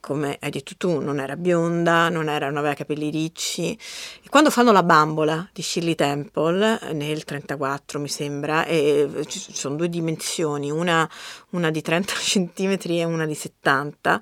come 0.05 0.37
hai 0.39 0.51
detto 0.51 0.75
tu, 0.77 0.99
non 0.99 1.19
era 1.19 1.35
bionda, 1.35 2.09
non, 2.09 2.29
era, 2.29 2.45
non 2.45 2.57
aveva 2.57 2.75
capelli 2.75 3.09
ricci. 3.09 3.71
E 3.71 4.29
quando 4.29 4.51
fanno 4.51 4.71
la 4.71 4.83
bambola 4.83 5.49
di 5.51 5.63
Shirley 5.63 5.95
Temple, 5.95 6.79
nel 6.93 7.23
34 7.23 7.99
mi 7.99 8.07
sembra, 8.07 8.65
e 8.65 9.25
ci 9.25 9.39
sono 9.51 9.73
due 9.73 9.89
dimensioni, 9.89 10.69
una, 10.69 11.09
una 11.51 11.71
di 11.71 11.81
30 11.81 12.13
cm 12.21 12.77
e 12.83 13.03
una 13.03 13.25
di 13.25 13.33
70, 13.33 14.21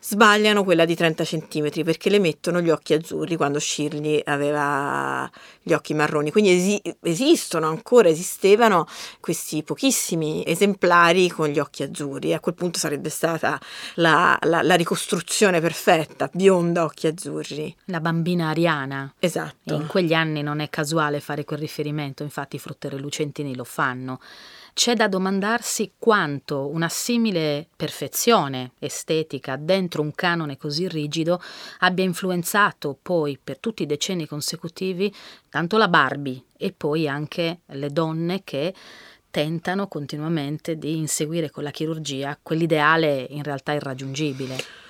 sbagliano 0.00 0.64
quella 0.64 0.84
di 0.84 0.94
30 0.94 1.24
cm 1.24 1.82
perché 1.82 2.10
le 2.10 2.18
mettono 2.18 2.60
gli 2.60 2.68
occhi 2.68 2.92
azzurri 2.92 3.36
quando 3.36 3.58
Shirley 3.58 4.20
aveva 4.26 5.30
gli 5.62 5.72
occhi 5.72 5.94
marroni. 5.94 6.30
Quindi 6.30 6.50
esi- 6.50 6.82
esistono 7.00 7.68
ancora, 7.68 8.10
esistevano 8.10 8.86
questi 9.18 9.62
pochissimi 9.62 10.44
esemplari 10.46 11.30
con 11.30 11.48
gli 11.48 11.58
occhi 11.58 11.84
azzurri. 11.84 12.34
A 12.34 12.40
quel 12.40 12.54
punto 12.54 12.78
sarebbe 12.78 13.08
stata 13.08 13.58
la, 13.94 14.36
la, 14.42 14.60
la 14.60 14.74
ricostruzione 14.74 15.20
perfetta, 15.60 16.28
bionda, 16.32 16.84
occhi 16.84 17.06
azzurri. 17.06 17.74
La 17.86 18.00
bambina 18.00 18.48
ariana. 18.48 19.14
Esatto. 19.18 19.74
E 19.74 19.76
in 19.76 19.86
quegli 19.86 20.12
anni 20.12 20.42
non 20.42 20.60
è 20.60 20.68
casuale 20.68 21.20
fare 21.20 21.44
quel 21.44 21.58
riferimento, 21.58 22.22
infatti 22.22 22.56
i 22.56 22.58
fruttere 22.58 22.98
lucentini 22.98 23.54
lo 23.54 23.64
fanno. 23.64 24.20
C'è 24.74 24.94
da 24.94 25.06
domandarsi 25.06 25.92
quanto 25.98 26.68
una 26.68 26.88
simile 26.88 27.68
perfezione 27.76 28.72
estetica 28.78 29.56
dentro 29.56 30.00
un 30.00 30.14
canone 30.14 30.56
così 30.56 30.88
rigido 30.88 31.42
abbia 31.80 32.04
influenzato 32.04 32.96
poi 33.00 33.38
per 33.42 33.58
tutti 33.58 33.82
i 33.82 33.86
decenni 33.86 34.26
consecutivi 34.26 35.14
tanto 35.50 35.76
la 35.76 35.88
Barbie 35.88 36.42
e 36.56 36.72
poi 36.72 37.06
anche 37.06 37.60
le 37.66 37.90
donne 37.90 38.42
che 38.44 38.72
tentano 39.30 39.88
continuamente 39.88 40.78
di 40.78 40.96
inseguire 40.96 41.50
con 41.50 41.64
la 41.64 41.70
chirurgia 41.70 42.38
quell'ideale 42.40 43.26
in 43.28 43.42
realtà 43.42 43.72
irraggiungibile. 43.72 44.81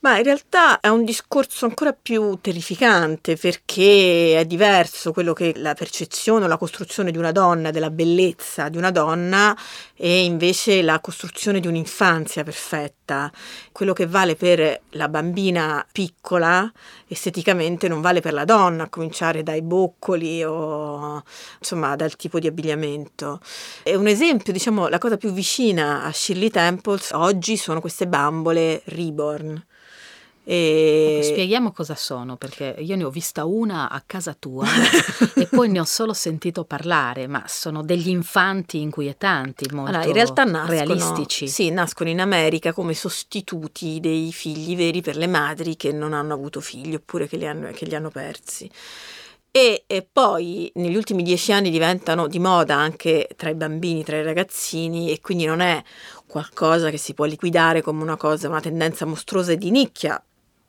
Ma 0.00 0.16
in 0.16 0.22
realtà 0.22 0.78
è 0.78 0.86
un 0.86 1.04
discorso 1.04 1.64
ancora 1.64 1.92
più 1.92 2.38
terrificante 2.40 3.36
perché 3.36 4.38
è 4.38 4.44
diverso 4.44 5.10
quello 5.10 5.32
che 5.32 5.54
la 5.56 5.74
percezione 5.74 6.44
o 6.44 6.48
la 6.48 6.56
costruzione 6.56 7.10
di 7.10 7.18
una 7.18 7.32
donna, 7.32 7.72
della 7.72 7.90
bellezza 7.90 8.68
di 8.68 8.76
una 8.76 8.92
donna 8.92 9.58
e 9.96 10.22
invece 10.22 10.82
la 10.82 11.00
costruzione 11.00 11.58
di 11.58 11.66
un'infanzia 11.66 12.44
perfetta. 12.44 13.28
Quello 13.72 13.92
che 13.92 14.06
vale 14.06 14.36
per 14.36 14.82
la 14.90 15.08
bambina 15.08 15.84
piccola 15.90 16.70
esteticamente 17.08 17.88
non 17.88 18.00
vale 18.00 18.20
per 18.20 18.34
la 18.34 18.44
donna, 18.44 18.84
a 18.84 18.88
cominciare 18.88 19.42
dai 19.42 19.62
boccoli 19.62 20.44
o 20.44 21.24
insomma 21.58 21.96
dal 21.96 22.14
tipo 22.14 22.38
di 22.38 22.46
abbigliamento. 22.46 23.40
E 23.82 23.96
un 23.96 24.06
esempio, 24.06 24.52
diciamo, 24.52 24.86
la 24.86 24.98
cosa 24.98 25.16
più 25.16 25.32
vicina 25.32 26.04
a 26.04 26.12
Shirley 26.12 26.50
Temple 26.50 27.00
oggi 27.14 27.56
sono 27.56 27.80
queste 27.80 28.06
bambole 28.06 28.82
reborn 28.84 29.60
e... 30.50 31.18
Ecco, 31.18 31.26
spieghiamo 31.26 31.72
cosa 31.72 31.94
sono, 31.94 32.36
perché 32.38 32.74
io 32.78 32.96
ne 32.96 33.04
ho 33.04 33.10
vista 33.10 33.44
una 33.44 33.90
a 33.90 34.02
casa 34.06 34.34
tua 34.38 34.66
e 35.36 35.46
poi 35.46 35.68
ne 35.68 35.78
ho 35.78 35.84
solo 35.84 36.14
sentito 36.14 36.64
parlare, 36.64 37.26
ma 37.26 37.44
sono 37.46 37.82
degli 37.82 38.08
infanti 38.08 38.80
inquietanti, 38.80 39.66
molto 39.72 39.90
allora, 39.90 40.06
in 40.06 40.14
realtà 40.14 40.44
nascono, 40.44 40.70
realistici. 40.70 41.48
Sì, 41.48 41.70
nascono 41.70 42.08
in 42.08 42.22
America 42.22 42.72
come 42.72 42.94
sostituti 42.94 44.00
dei 44.00 44.32
figli 44.32 44.74
veri 44.74 45.02
per 45.02 45.18
le 45.18 45.26
madri 45.26 45.76
che 45.76 45.92
non 45.92 46.14
hanno 46.14 46.32
avuto 46.32 46.62
figli 46.62 46.94
oppure 46.94 47.28
che 47.28 47.36
li 47.36 47.46
hanno, 47.46 47.70
che 47.72 47.84
li 47.84 47.94
hanno 47.94 48.08
persi. 48.08 48.70
E, 49.50 49.84
e, 49.86 50.08
poi 50.10 50.70
negli 50.76 50.96
ultimi 50.96 51.22
dieci 51.22 51.52
anni 51.52 51.68
diventano 51.68 52.26
di 52.26 52.38
moda 52.38 52.76
anche 52.76 53.28
tra 53.36 53.50
i 53.50 53.54
bambini, 53.54 54.02
tra 54.02 54.16
i 54.16 54.22
ragazzini 54.22 55.10
e 55.10 55.20
quindi 55.20 55.44
non 55.44 55.60
è 55.60 55.82
qualcosa 56.26 56.90
che 56.90 56.98
si 56.98 57.12
può 57.12 57.24
liquidare 57.24 57.82
come 57.82 58.02
una 58.02 58.16
cosa, 58.16 58.48
una 58.48 58.60
tendenza 58.60 59.04
mostruosa 59.04 59.52
e 59.52 59.56
di 59.56 59.70
nicchia, 59.70 60.22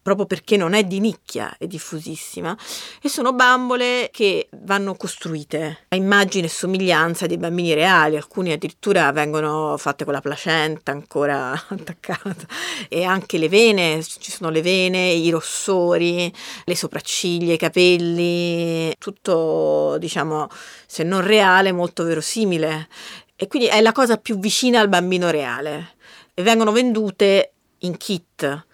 proprio 0.10 0.26
perché 0.26 0.58
non 0.58 0.74
è 0.74 0.84
di 0.86 1.00
nicchia, 1.00 1.56
è 1.60 1.68
diffusissima, 1.68 2.58
e 3.00 3.10
sono 3.10 3.32
bambole 3.32 4.10
che 4.12 4.48
vanno 4.62 4.96
costruite 4.96 5.86
a 5.90 5.96
immagine 5.96 6.48
e 6.48 6.50
somiglianza 6.50 7.28
dei 7.28 7.38
bambini 7.38 7.76
reali, 7.76 8.16
alcuni 8.16 8.52
addirittura 8.52 9.12
vengono 9.12 9.78
fatte 9.78 10.06
con 10.06 10.14
la 10.14 10.22
placenta 10.22 10.92
ancora 10.92 11.52
attaccata. 11.70 12.48
E 12.88 13.04
anche 13.04 13.38
le 13.38 13.50
vene, 13.50 14.02
ci 14.04 14.32
sono 14.32 14.50
le 14.50 14.64
vene, 14.64 15.12
i 15.12 15.30
rossori, 15.30 16.34
le 16.64 16.76
sopracciglia, 16.76 17.54
i 17.54 17.58
capelli, 17.58 18.96
tutto 18.98 19.98
diciamo 20.00 20.48
se 20.88 21.04
non 21.04 21.22
reale 21.22 21.72
molto 21.72 22.04
verosimile. 22.04 22.88
E 23.36 23.48
quindi 23.48 23.68
è 23.68 23.80
la 23.82 23.92
cosa 23.92 24.18
più 24.18 24.40
vicina 24.40 24.80
al 24.80 24.90
bambino 24.90 25.30
reale. 25.30 25.98
E 26.34 26.42
vengono 26.42 26.72
vendute 26.72 27.52
in 27.80 27.96
kit 27.98 28.68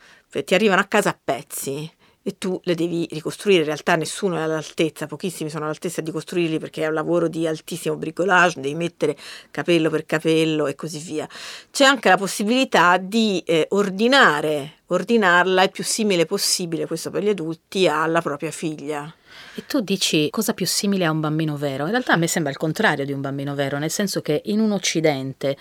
ti 0.43 0.53
arrivano 0.53 0.81
a 0.81 0.85
casa 0.85 1.09
a 1.09 1.19
pezzi 1.21 1.89
e 2.27 2.39
tu 2.39 2.59
le 2.63 2.73
devi 2.73 3.07
ricostruire. 3.11 3.59
In 3.59 3.65
realtà 3.67 3.95
nessuno 3.95 4.37
è 4.37 4.41
all'altezza, 4.41 5.05
pochissimi 5.05 5.51
sono 5.51 5.65
all'altezza 5.65 6.01
di 6.01 6.09
costruirli 6.09 6.57
perché 6.57 6.81
è 6.81 6.87
un 6.87 6.95
lavoro 6.95 7.27
di 7.27 7.45
altissimo 7.45 7.97
bricolage, 7.97 8.59
devi 8.61 8.73
mettere 8.73 9.15
capello 9.51 9.91
per 9.91 10.07
capello 10.07 10.65
e 10.65 10.73
così 10.73 10.97
via. 10.97 11.29
C'è 11.69 11.85
anche 11.85 12.09
la 12.09 12.17
possibilità 12.17 12.97
di 12.97 13.43
eh, 13.45 13.67
ordinare, 13.69 14.79
ordinarla 14.87 15.61
il 15.61 15.69
più 15.69 15.83
simile 15.83 16.25
possibile, 16.25 16.87
questo 16.87 17.11
per 17.11 17.21
gli 17.21 17.29
adulti, 17.29 17.87
alla 17.87 18.21
propria 18.21 18.49
figlia. 18.49 19.13
E 19.57 19.65
tu 19.65 19.79
dici 19.79 20.29
cosa 20.31 20.53
più 20.53 20.65
simile 20.65 21.05
a 21.05 21.11
un 21.11 21.21
bambino 21.21 21.55
vero? 21.55 21.85
In 21.85 21.91
realtà 21.91 22.13
a 22.13 22.17
me 22.17 22.27
sembra 22.27 22.51
il 22.51 22.57
contrario 22.57 23.05
di 23.05 23.13
un 23.13 23.21
bambino 23.21 23.55
vero, 23.55 23.77
nel 23.77 23.91
senso 23.91 24.21
che 24.21 24.41
in 24.45 24.59
un 24.59 24.71
Occidente 24.71 25.55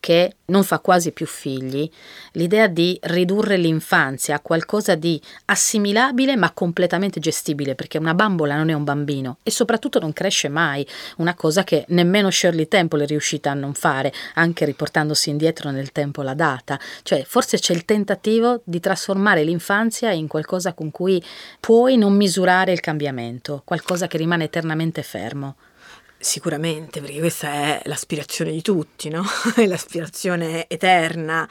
che 0.00 0.36
non 0.46 0.64
fa 0.64 0.78
quasi 0.78 1.12
più 1.12 1.26
figli, 1.26 1.88
l'idea 2.32 2.66
di 2.66 2.98
ridurre 3.02 3.58
l'infanzia 3.58 4.36
a 4.36 4.40
qualcosa 4.40 4.94
di 4.94 5.20
assimilabile 5.46 6.36
ma 6.36 6.52
completamente 6.52 7.20
gestibile, 7.20 7.74
perché 7.74 7.98
una 7.98 8.14
bambola 8.14 8.56
non 8.56 8.70
è 8.70 8.72
un 8.72 8.82
bambino 8.82 9.38
e 9.42 9.50
soprattutto 9.50 10.00
non 10.00 10.12
cresce 10.14 10.48
mai, 10.48 10.86
una 11.18 11.34
cosa 11.34 11.64
che 11.64 11.84
nemmeno 11.88 12.30
Shirley 12.30 12.66
Temple 12.66 13.04
è 13.04 13.06
riuscita 13.06 13.50
a 13.50 13.54
non 13.54 13.74
fare, 13.74 14.12
anche 14.34 14.64
riportandosi 14.64 15.28
indietro 15.28 15.70
nel 15.70 15.92
tempo 15.92 16.22
la 16.22 16.34
data. 16.34 16.80
Cioè, 17.02 17.24
forse 17.26 17.58
c'è 17.58 17.74
il 17.74 17.84
tentativo 17.84 18.62
di 18.64 18.80
trasformare 18.80 19.44
l'infanzia 19.44 20.12
in 20.12 20.28
qualcosa 20.28 20.72
con 20.72 20.90
cui 20.90 21.22
puoi 21.60 21.98
non 21.98 22.14
misurare 22.14 22.72
il 22.72 22.80
cambiamento, 22.80 23.18
qualcosa 23.64 24.06
che 24.06 24.18
rimane 24.18 24.44
eternamente 24.44 25.02
fermo. 25.02 25.56
Sicuramente, 26.22 27.00
perché 27.00 27.18
questa 27.18 27.50
è 27.50 27.80
l'aspirazione 27.84 28.50
di 28.50 28.60
tutti, 28.60 29.08
no? 29.08 29.24
È 29.56 29.64
l'aspirazione 29.64 30.66
eterna. 30.68 31.48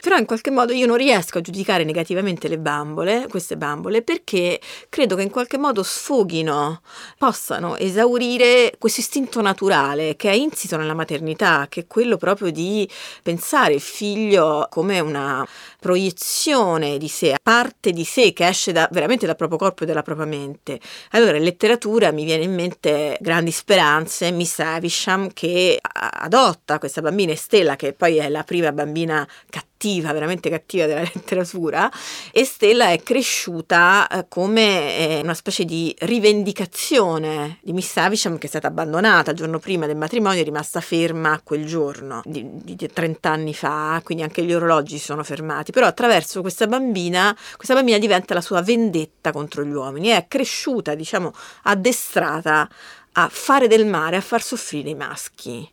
Però 0.00 0.16
in 0.16 0.26
qualche 0.26 0.52
modo 0.52 0.72
io 0.72 0.86
non 0.86 0.96
riesco 0.96 1.38
a 1.38 1.40
giudicare 1.40 1.82
negativamente 1.82 2.46
le 2.46 2.58
bambole, 2.58 3.26
queste 3.28 3.56
bambole, 3.56 4.02
perché 4.02 4.60
credo 4.88 5.16
che 5.16 5.22
in 5.22 5.30
qualche 5.30 5.58
modo 5.58 5.82
sfoghino, 5.82 6.82
possano 7.18 7.76
esaurire 7.76 8.74
questo 8.78 9.00
istinto 9.00 9.40
naturale 9.40 10.14
che 10.14 10.30
è 10.30 10.34
insito 10.34 10.76
nella 10.76 10.94
maternità, 10.94 11.66
che 11.68 11.80
è 11.80 11.86
quello 11.88 12.16
proprio 12.16 12.52
di 12.52 12.88
pensare 13.24 13.74
il 13.74 13.80
figlio 13.80 14.68
come 14.70 15.00
una 15.00 15.44
proiezione 15.80 16.96
di 16.96 17.08
sé, 17.08 17.36
parte 17.42 17.90
di 17.90 18.04
sé 18.04 18.32
che 18.32 18.46
esce 18.46 18.70
da, 18.70 18.88
veramente 18.92 19.26
dal 19.26 19.34
proprio 19.34 19.58
corpo 19.58 19.82
e 19.82 19.86
dalla 19.86 20.02
propria 20.02 20.26
mente. 20.26 20.78
Allora 21.10 21.36
in 21.36 21.42
letteratura 21.42 22.12
mi 22.12 22.22
viene 22.22 22.44
in 22.44 22.54
mente 22.54 23.18
grandi 23.20 23.50
speranze, 23.50 24.10
Miss 24.20 24.58
Avisham 24.58 25.32
che 25.32 25.78
adotta 25.80 26.78
questa 26.78 27.00
bambina 27.00 27.34
Stella 27.34 27.76
che 27.76 27.92
poi 27.92 28.18
è 28.18 28.28
la 28.28 28.44
prima 28.44 28.72
bambina 28.72 29.26
cattiva 29.48 30.12
veramente 30.12 30.48
cattiva 30.48 30.86
della 30.86 31.00
letteratura 31.12 31.90
e 32.30 32.44
Stella 32.44 32.90
è 32.90 33.02
cresciuta 33.02 34.06
eh, 34.08 34.26
come 34.28 34.98
eh, 34.98 35.20
una 35.22 35.34
specie 35.34 35.64
di 35.64 35.94
rivendicazione 36.00 37.58
di 37.62 37.72
Miss 37.72 37.96
Havisham 37.96 38.38
che 38.38 38.46
è 38.46 38.48
stata 38.48 38.68
abbandonata 38.68 39.32
il 39.32 39.36
giorno 39.36 39.58
prima 39.58 39.86
del 39.86 39.96
matrimonio, 39.96 40.40
è 40.40 40.44
rimasta 40.44 40.80
ferma 40.80 41.40
quel 41.42 41.66
giorno 41.66 42.22
di, 42.24 42.46
di 42.62 42.76
30 42.76 43.30
anni 43.30 43.54
fa, 43.54 44.00
quindi 44.04 44.22
anche 44.22 44.44
gli 44.44 44.52
orologi 44.52 44.98
si 44.98 45.04
sono 45.04 45.24
fermati, 45.24 45.72
però 45.72 45.86
attraverso 45.86 46.40
questa 46.40 46.66
bambina, 46.66 47.36
questa 47.56 47.74
bambina 47.74 47.98
diventa 47.98 48.34
la 48.34 48.40
sua 48.40 48.62
vendetta 48.62 49.32
contro 49.32 49.64
gli 49.64 49.72
uomini, 49.72 50.08
è 50.08 50.26
cresciuta, 50.28 50.94
diciamo, 50.94 51.32
addestrata 51.62 52.68
a 53.12 53.28
fare 53.28 53.66
del 53.66 53.86
male, 53.86 54.16
a 54.16 54.20
far 54.20 54.42
soffrire 54.42 54.90
i 54.90 54.94
maschi. 54.94 55.70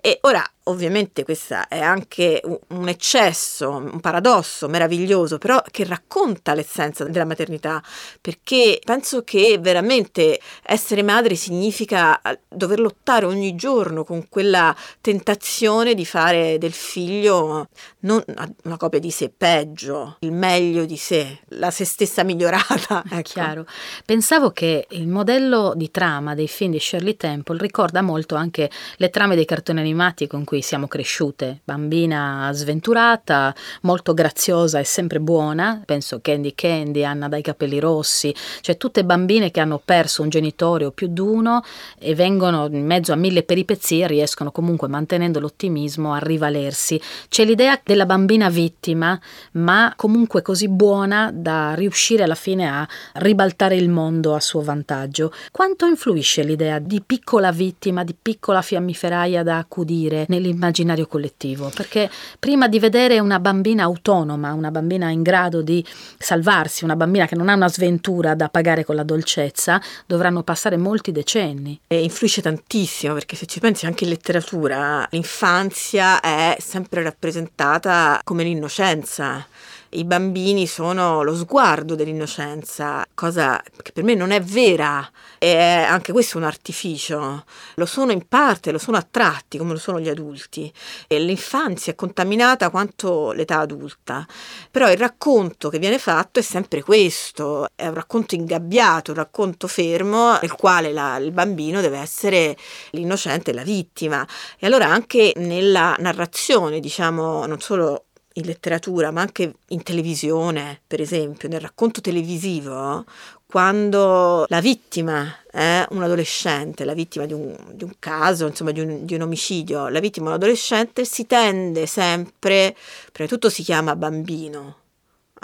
E 0.00 0.18
ora 0.22 0.44
ovviamente 0.64 1.24
questo 1.24 1.56
è 1.68 1.80
anche 1.80 2.40
un 2.68 2.88
eccesso, 2.88 3.70
un 3.70 4.00
paradosso 4.00 4.68
meraviglioso, 4.68 5.38
però 5.38 5.62
che 5.70 5.84
racconta 5.84 6.54
l'essenza 6.54 7.04
della 7.04 7.24
maternità, 7.24 7.82
perché 8.20 8.80
penso 8.84 9.22
che 9.24 9.58
veramente 9.60 10.40
essere 10.62 11.02
madre 11.02 11.34
significa 11.34 12.20
eh, 12.22 12.40
dover 12.48 12.80
lottare 12.80 13.26
ogni 13.26 13.54
giorno 13.54 14.04
con 14.04 14.28
quella 14.28 14.74
tentazione 15.00 15.94
di 15.94 16.04
fare 16.04 16.58
del 16.58 16.72
figlio 16.72 17.68
non 18.00 18.22
una 18.64 18.76
copia 18.76 18.98
di 18.98 19.10
sé, 19.10 19.30
peggio, 19.30 20.16
il 20.20 20.32
meglio 20.32 20.84
di 20.84 20.96
sé, 20.96 21.40
la 21.48 21.70
se 21.70 21.84
stessa 21.84 22.22
migliorata. 22.22 23.02
Ecco. 23.10 23.22
Chiaro. 23.22 23.66
Pensavo 24.04 24.50
che 24.50 24.86
il 24.90 25.08
modello 25.08 25.72
di 25.74 25.90
trama 25.90 26.34
dei 26.34 26.48
film 26.48 26.72
di 26.72 26.78
Shirley 26.78 27.16
Temple 27.16 27.58
ricorda 27.58 28.02
molto 28.02 28.34
anche 28.34 28.70
le 28.96 29.10
trame 29.10 29.34
dei 29.34 29.44
cartoni 29.44 29.80
animati 29.80 30.26
con 30.26 30.44
cui 30.44 30.53
cui 30.54 30.62
siamo 30.62 30.86
cresciute, 30.86 31.62
bambina 31.64 32.48
sventurata, 32.52 33.52
molto 33.82 34.14
graziosa 34.14 34.78
e 34.78 34.84
sempre 34.84 35.18
buona, 35.18 35.82
penso 35.84 36.20
Candy 36.22 36.54
Candy, 36.54 37.02
Anna 37.02 37.26
dai 37.28 37.42
capelli 37.42 37.80
rossi, 37.80 38.32
cioè 38.60 38.76
tutte 38.76 39.04
bambine 39.04 39.50
che 39.50 39.58
hanno 39.58 39.82
perso 39.84 40.22
un 40.22 40.28
genitore 40.28 40.84
o 40.84 40.92
più 40.92 41.08
di 41.08 41.18
uno 41.18 41.64
e 41.98 42.14
vengono 42.14 42.68
in 42.70 42.86
mezzo 42.86 43.12
a 43.12 43.16
mille 43.16 43.42
peripezie 43.42 44.06
riescono 44.06 44.52
comunque 44.52 44.86
mantenendo 44.86 45.40
l'ottimismo 45.40 46.12
a 46.12 46.18
rivalersi. 46.18 47.00
C'è 47.28 47.44
l'idea 47.44 47.80
della 47.82 48.06
bambina 48.06 48.48
vittima, 48.48 49.18
ma 49.52 49.92
comunque 49.96 50.40
così 50.40 50.68
buona 50.68 51.32
da 51.34 51.74
riuscire 51.74 52.22
alla 52.22 52.36
fine 52.36 52.68
a 52.68 52.88
ribaltare 53.14 53.74
il 53.74 53.88
mondo 53.88 54.36
a 54.36 54.40
suo 54.40 54.60
vantaggio. 54.60 55.32
Quanto 55.50 55.84
influisce 55.86 56.44
l'idea 56.44 56.78
di 56.78 57.02
piccola 57.04 57.50
vittima, 57.50 58.04
di 58.04 58.14
piccola 58.20 58.62
fiammiferaia 58.62 59.42
da 59.42 59.58
accudire 59.58 60.26
nel 60.28 60.42
nell'immaginario 60.44 61.06
collettivo, 61.06 61.70
perché 61.74 62.10
prima 62.38 62.68
di 62.68 62.78
vedere 62.78 63.18
una 63.18 63.40
bambina 63.40 63.84
autonoma, 63.84 64.52
una 64.52 64.70
bambina 64.70 65.10
in 65.10 65.22
grado 65.22 65.62
di 65.62 65.84
salvarsi, 66.18 66.84
una 66.84 66.96
bambina 66.96 67.26
che 67.26 67.34
non 67.34 67.48
ha 67.48 67.54
una 67.54 67.68
sventura 67.68 68.34
da 68.34 68.48
pagare 68.48 68.84
con 68.84 68.94
la 68.94 69.02
dolcezza, 69.02 69.80
dovranno 70.06 70.42
passare 70.42 70.76
molti 70.76 71.12
decenni. 71.12 71.80
E 71.86 72.02
influisce 72.02 72.42
tantissimo, 72.42 73.14
perché 73.14 73.36
se 73.36 73.46
ci 73.46 73.60
pensi 73.60 73.86
anche 73.86 74.04
in 74.04 74.10
letteratura, 74.10 75.06
l'infanzia 75.10 76.20
è 76.20 76.56
sempre 76.60 77.02
rappresentata 77.02 78.20
come 78.22 78.44
l'innocenza 78.44 79.46
i 79.94 80.04
bambini 80.04 80.66
sono 80.66 81.22
lo 81.22 81.34
sguardo 81.34 81.94
dell'innocenza, 81.94 83.04
cosa 83.14 83.62
che 83.82 83.92
per 83.92 84.02
me 84.02 84.14
non 84.14 84.30
è 84.30 84.40
vera, 84.40 85.08
e 85.38 85.56
anche 85.56 86.12
questo 86.12 86.36
è 86.36 86.40
un 86.40 86.46
artificio, 86.46 87.44
lo 87.74 87.86
sono 87.86 88.12
in 88.12 88.26
parte, 88.26 88.72
lo 88.72 88.78
sono 88.78 88.96
a 88.96 89.06
tratti 89.08 89.58
come 89.58 89.72
lo 89.72 89.78
sono 89.78 90.00
gli 90.00 90.08
adulti, 90.08 90.72
e 91.06 91.18
l'infanzia 91.20 91.92
è 91.92 91.94
contaminata 91.94 92.70
quanto 92.70 93.32
l'età 93.32 93.60
adulta, 93.60 94.26
però 94.70 94.90
il 94.90 94.96
racconto 94.96 95.68
che 95.68 95.78
viene 95.78 95.98
fatto 95.98 96.40
è 96.40 96.42
sempre 96.42 96.82
questo, 96.82 97.68
è 97.74 97.86
un 97.86 97.94
racconto 97.94 98.34
ingabbiato, 98.34 99.12
un 99.12 99.18
racconto 99.18 99.68
fermo 99.68 100.38
nel 100.40 100.52
quale 100.52 100.92
la, 100.92 101.16
il 101.18 101.30
bambino 101.30 101.80
deve 101.80 101.98
essere 101.98 102.56
l'innocente 102.90 103.52
la 103.52 103.62
vittima, 103.62 104.26
e 104.58 104.66
allora 104.66 104.86
anche 104.86 105.32
nella 105.36 105.94
narrazione, 105.98 106.80
diciamo, 106.80 107.46
non 107.46 107.60
solo 107.60 108.06
in 108.34 108.46
letteratura, 108.46 109.10
ma 109.10 109.20
anche 109.20 109.54
in 109.68 109.82
televisione, 109.82 110.80
per 110.86 111.00
esempio, 111.00 111.48
nel 111.48 111.60
racconto 111.60 112.00
televisivo, 112.00 113.04
quando 113.46 114.46
la 114.48 114.60
vittima 114.60 115.42
è 115.48 115.86
un 115.90 116.02
adolescente, 116.02 116.84
la 116.84 116.94
vittima 116.94 117.26
di 117.26 117.32
un, 117.32 117.56
di 117.72 117.84
un 117.84 117.94
caso, 118.00 118.46
insomma 118.46 118.72
di 118.72 118.80
un, 118.80 119.04
di 119.04 119.14
un, 119.14 119.22
omicidio, 119.22 119.88
la 119.88 120.00
vittima 120.00 120.26
è 120.26 120.28
un 120.30 120.34
adolescente, 120.34 121.04
si 121.04 121.26
tende 121.26 121.86
sempre, 121.86 122.74
prima 123.12 123.28
di 123.28 123.34
tutto 123.34 123.48
si 123.48 123.62
chiama 123.62 123.94
bambino, 123.94 124.78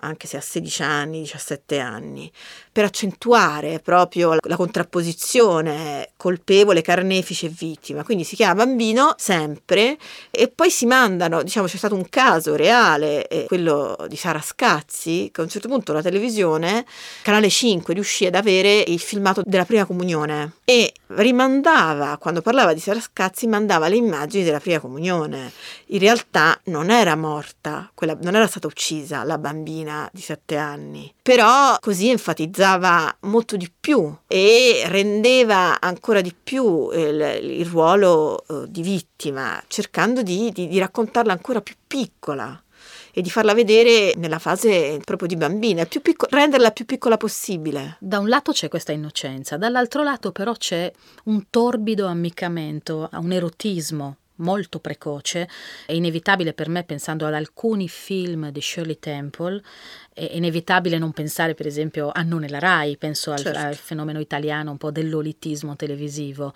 anche 0.02 0.26
se 0.26 0.36
ha 0.36 0.40
16 0.40 0.82
anni, 0.82 1.20
17 1.20 1.78
anni, 1.78 2.32
per 2.80 2.88
accentuare 2.88 3.78
proprio 3.80 4.30
la, 4.30 4.38
la 4.42 4.56
contrapposizione 4.56 6.12
colpevole, 6.16 6.80
carnefice 6.80 7.46
e 7.46 7.48
vittima. 7.50 8.04
Quindi 8.04 8.24
si 8.24 8.36
chiama 8.36 8.64
bambino 8.64 9.14
sempre 9.18 9.98
e 10.30 10.48
poi 10.48 10.70
si 10.70 10.86
mandano, 10.86 11.42
diciamo 11.42 11.66
c'è 11.66 11.76
stato 11.76 11.94
un 11.94 12.08
caso 12.08 12.56
reale, 12.56 13.26
eh, 13.28 13.44
quello 13.46 13.96
di 14.08 14.16
Sara 14.16 14.40
Scazzi, 14.40 15.30
che 15.32 15.40
a 15.40 15.44
un 15.44 15.50
certo 15.50 15.68
punto 15.68 15.92
la 15.92 16.00
televisione, 16.02 16.86
Canale 17.22 17.50
5, 17.50 17.92
riuscì 17.92 18.24
ad 18.26 18.34
avere 18.34 18.82
il 18.86 18.98
filmato 18.98 19.42
della 19.44 19.64
prima 19.64 19.84
comunione 19.84 20.52
e 20.64 20.92
rimandava, 21.08 22.16
quando 22.18 22.40
parlava 22.40 22.72
di 22.72 22.80
Sara 22.80 23.00
Scazzi, 23.00 23.46
mandava 23.46 23.88
le 23.88 23.96
immagini 23.96 24.44
della 24.44 24.60
prima 24.60 24.78
comunione. 24.78 25.52
In 25.86 25.98
realtà 25.98 26.58
non 26.64 26.90
era 26.90 27.16
morta, 27.16 27.90
quella, 27.94 28.16
non 28.22 28.36
era 28.36 28.46
stata 28.46 28.66
uccisa 28.66 29.24
la 29.24 29.36
bambina 29.36 30.08
di 30.12 30.20
7 30.20 30.56
anni, 30.56 31.12
però 31.20 31.76
così 31.80 32.08
enfatizzava 32.08 32.69
valorizzava 32.78 33.16
molto 33.22 33.56
di 33.56 33.70
più 33.80 34.14
e 34.26 34.82
rendeva 34.86 35.80
ancora 35.80 36.20
di 36.20 36.34
più 36.34 36.90
il, 36.90 37.38
il 37.42 37.66
ruolo 37.66 38.44
uh, 38.46 38.66
di 38.66 38.82
vittima, 38.82 39.62
cercando 39.66 40.22
di, 40.22 40.50
di, 40.52 40.68
di 40.68 40.78
raccontarla 40.78 41.32
ancora 41.32 41.60
più 41.60 41.74
piccola 41.86 42.62
e 43.12 43.22
di 43.22 43.30
farla 43.30 43.54
vedere 43.54 44.14
nella 44.16 44.38
fase 44.38 45.00
proprio 45.04 45.26
di 45.26 45.36
bambina, 45.36 45.84
picco- 45.84 46.28
renderla 46.30 46.70
più 46.70 46.84
piccola 46.84 47.16
possibile. 47.16 47.96
Da 47.98 48.18
un 48.18 48.28
lato 48.28 48.52
c'è 48.52 48.68
questa 48.68 48.92
innocenza, 48.92 49.56
dall'altro 49.56 50.02
lato 50.02 50.30
però 50.30 50.52
c'è 50.52 50.90
un 51.24 51.46
torbido 51.50 52.06
ammiccamento, 52.06 53.08
un 53.12 53.32
erotismo 53.32 54.16
molto 54.40 54.80
precoce. 54.80 55.48
È 55.86 55.92
inevitabile 55.92 56.52
per 56.52 56.68
me, 56.68 56.84
pensando 56.84 57.26
ad 57.26 57.34
alcuni 57.34 57.88
film 57.88 58.50
di 58.50 58.60
Shirley 58.60 58.98
Temple, 58.98 59.62
è 60.12 60.28
inevitabile 60.32 60.98
non 60.98 61.12
pensare 61.12 61.54
per 61.54 61.66
esempio 61.66 62.10
a 62.12 62.22
Non 62.22 62.40
nella 62.40 62.58
Rai, 62.58 62.96
penso 62.96 63.32
al, 63.32 63.38
certo. 63.38 63.58
al, 63.58 63.74
fenomeno 63.74 64.20
italiano 64.20 64.72
un 64.72 64.76
po' 64.76 64.90
dell'olitismo 64.90 65.76
televisivo. 65.76 66.52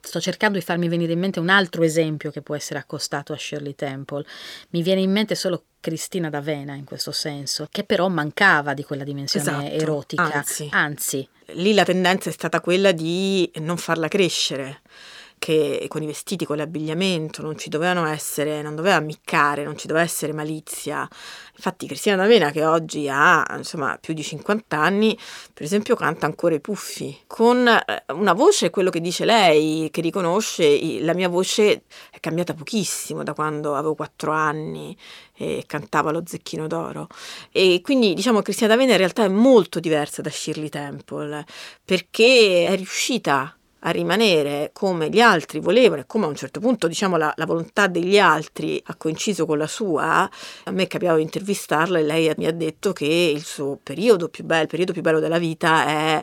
Sto 0.00 0.20
cercando 0.20 0.58
di 0.58 0.64
farmi 0.64 0.88
venire 0.88 1.12
in 1.12 1.18
mente 1.18 1.38
un 1.38 1.48
altro 1.48 1.82
esempio 1.82 2.30
che 2.30 2.42
può 2.42 2.54
essere 2.54 2.78
accostato 2.78 3.32
a 3.32 3.38
Shirley 3.38 3.74
Temple. 3.74 4.24
Mi 4.70 4.82
viene 4.82 5.00
in 5.00 5.10
mente 5.12 5.34
solo 5.34 5.64
Cristina 5.80 6.30
d'Avena 6.30 6.74
in 6.74 6.84
questo 6.84 7.12
senso, 7.12 7.68
che 7.70 7.84
però 7.84 8.08
mancava 8.08 8.74
di 8.74 8.82
quella 8.82 9.04
dimensione 9.04 9.66
esatto. 9.68 9.82
erotica. 9.82 10.32
Anzi, 10.32 10.68
Anzi, 10.70 11.28
lì 11.52 11.74
la 11.74 11.84
tendenza 11.84 12.30
è 12.30 12.32
stata 12.32 12.60
quella 12.60 12.92
di 12.92 13.50
non 13.56 13.76
farla 13.76 14.08
crescere 14.08 14.80
che 15.44 15.84
con 15.88 16.02
i 16.02 16.06
vestiti, 16.06 16.46
con 16.46 16.56
l'abbigliamento 16.56 17.42
non 17.42 17.58
ci 17.58 17.68
dovevano 17.68 18.06
essere, 18.06 18.62
non 18.62 18.74
doveva 18.74 18.94
ammiccare, 18.94 19.62
non 19.62 19.76
ci 19.76 19.86
doveva 19.86 20.02
essere 20.02 20.32
malizia. 20.32 21.06
Infatti 21.56 21.86
Cristina 21.86 22.16
D'Avena 22.16 22.50
che 22.50 22.64
oggi 22.64 23.10
ha 23.10 23.44
insomma 23.54 23.98
più 24.00 24.14
di 24.14 24.22
50 24.22 24.74
anni, 24.78 25.14
per 25.52 25.64
esempio 25.64 25.96
canta 25.96 26.24
ancora 26.24 26.54
i 26.54 26.62
puffi, 26.62 27.24
con 27.26 27.68
eh, 27.68 28.04
una 28.14 28.32
voce, 28.32 28.70
quello 28.70 28.88
che 28.88 29.02
dice 29.02 29.26
lei, 29.26 29.90
che 29.90 30.00
riconosce, 30.00 31.02
la 31.02 31.12
mia 31.12 31.28
voce 31.28 31.82
è 32.10 32.20
cambiata 32.20 32.54
pochissimo 32.54 33.22
da 33.22 33.34
quando 33.34 33.74
avevo 33.74 33.94
4 33.94 34.32
anni 34.32 34.96
e 35.36 35.64
cantava 35.66 36.10
lo 36.10 36.22
zecchino 36.24 36.66
d'oro. 36.66 37.06
E 37.52 37.82
quindi 37.82 38.14
diciamo 38.14 38.40
Cristina 38.40 38.68
D'Avena 38.68 38.92
in 38.92 38.98
realtà 38.98 39.24
è 39.24 39.28
molto 39.28 39.78
diversa 39.78 40.22
da 40.22 40.30
Shirley 40.30 40.70
Temple 40.70 41.44
perché 41.84 42.64
è 42.66 42.74
riuscita 42.76 43.54
a 43.86 43.90
rimanere 43.90 44.70
come 44.72 45.08
gli 45.08 45.20
altri 45.20 45.60
volevano 45.60 46.02
e 46.02 46.06
come 46.06 46.24
a 46.24 46.28
un 46.28 46.34
certo 46.34 46.60
punto 46.60 46.88
diciamo 46.88 47.16
la, 47.16 47.32
la, 47.36 47.46
volontà 47.46 47.86
degli 47.86 48.18
altri 48.18 48.82
ha 48.86 48.94
coinciso 48.96 49.46
con 49.46 49.58
la 49.58 49.66
sua, 49.66 50.28
a 50.64 50.70
me 50.70 50.86
capitava 50.86 51.16
di 51.16 51.22
intervistarla 51.22 51.98
e 51.98 52.02
lei 52.02 52.32
mi 52.36 52.46
ha 52.46 52.52
detto 52.52 52.92
che 52.92 53.04
il 53.04 53.44
suo 53.44 53.78
periodo 53.82 54.28
più 54.28 54.44
bello, 54.44 54.62
il 54.62 54.68
periodo 54.68 54.92
più 54.92 55.02
bello 55.02 55.20
della 55.20 55.38
vita 55.38 55.86
è 55.86 56.22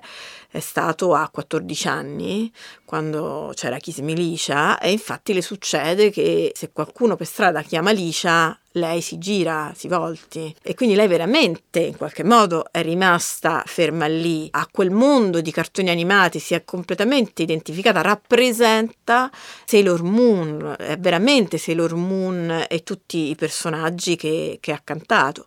è 0.52 0.60
stato 0.60 1.14
a 1.14 1.30
14 1.30 1.88
anni, 1.88 2.52
quando 2.84 3.54
c'era 3.56 3.78
Kiss 3.78 4.00
Milicia, 4.00 4.78
e 4.80 4.92
infatti 4.92 5.34
le 5.34 5.42
succede 5.42 6.10
che 6.12 6.52
se 6.54 6.72
qualcuno 6.74 7.16
per 7.16 7.26
strada 7.26 7.62
chiama 7.62 7.92
Licia, 7.92 8.60
lei 8.74 9.00
si 9.00 9.18
gira, 9.18 9.72
si 9.76 9.88
volti. 9.88 10.54
E 10.62 10.76
quindi 10.76 10.96
lei 10.96 11.08
veramente, 11.08 11.80
in 11.80 11.96
qualche 11.96 12.26
modo, 12.26 12.66
è 12.70 12.82
rimasta 12.82 13.64
ferma 13.66 14.08
lì, 14.08 14.50
a 14.52 14.68
quel 14.70 14.92
mondo 14.92 15.40
di 15.40 15.52
cartoni 15.52 15.90
animati, 15.90 16.40
si 16.40 16.54
è 16.54 16.66
completamente 16.66 17.44
identificata, 17.44 18.02
rappresenta 18.02 19.32
Sailor 19.66 20.04
Moon, 20.04 20.76
è 20.78 20.98
veramente 20.98 21.58
Sailor 21.58 21.96
Moon 21.96 22.66
e 22.68 22.84
tutti 22.84 23.30
i 23.30 23.36
personaggi 23.36 24.18
che, 24.18 24.58
che 24.60 24.74
ha 24.74 24.82
cantato. 24.84 25.46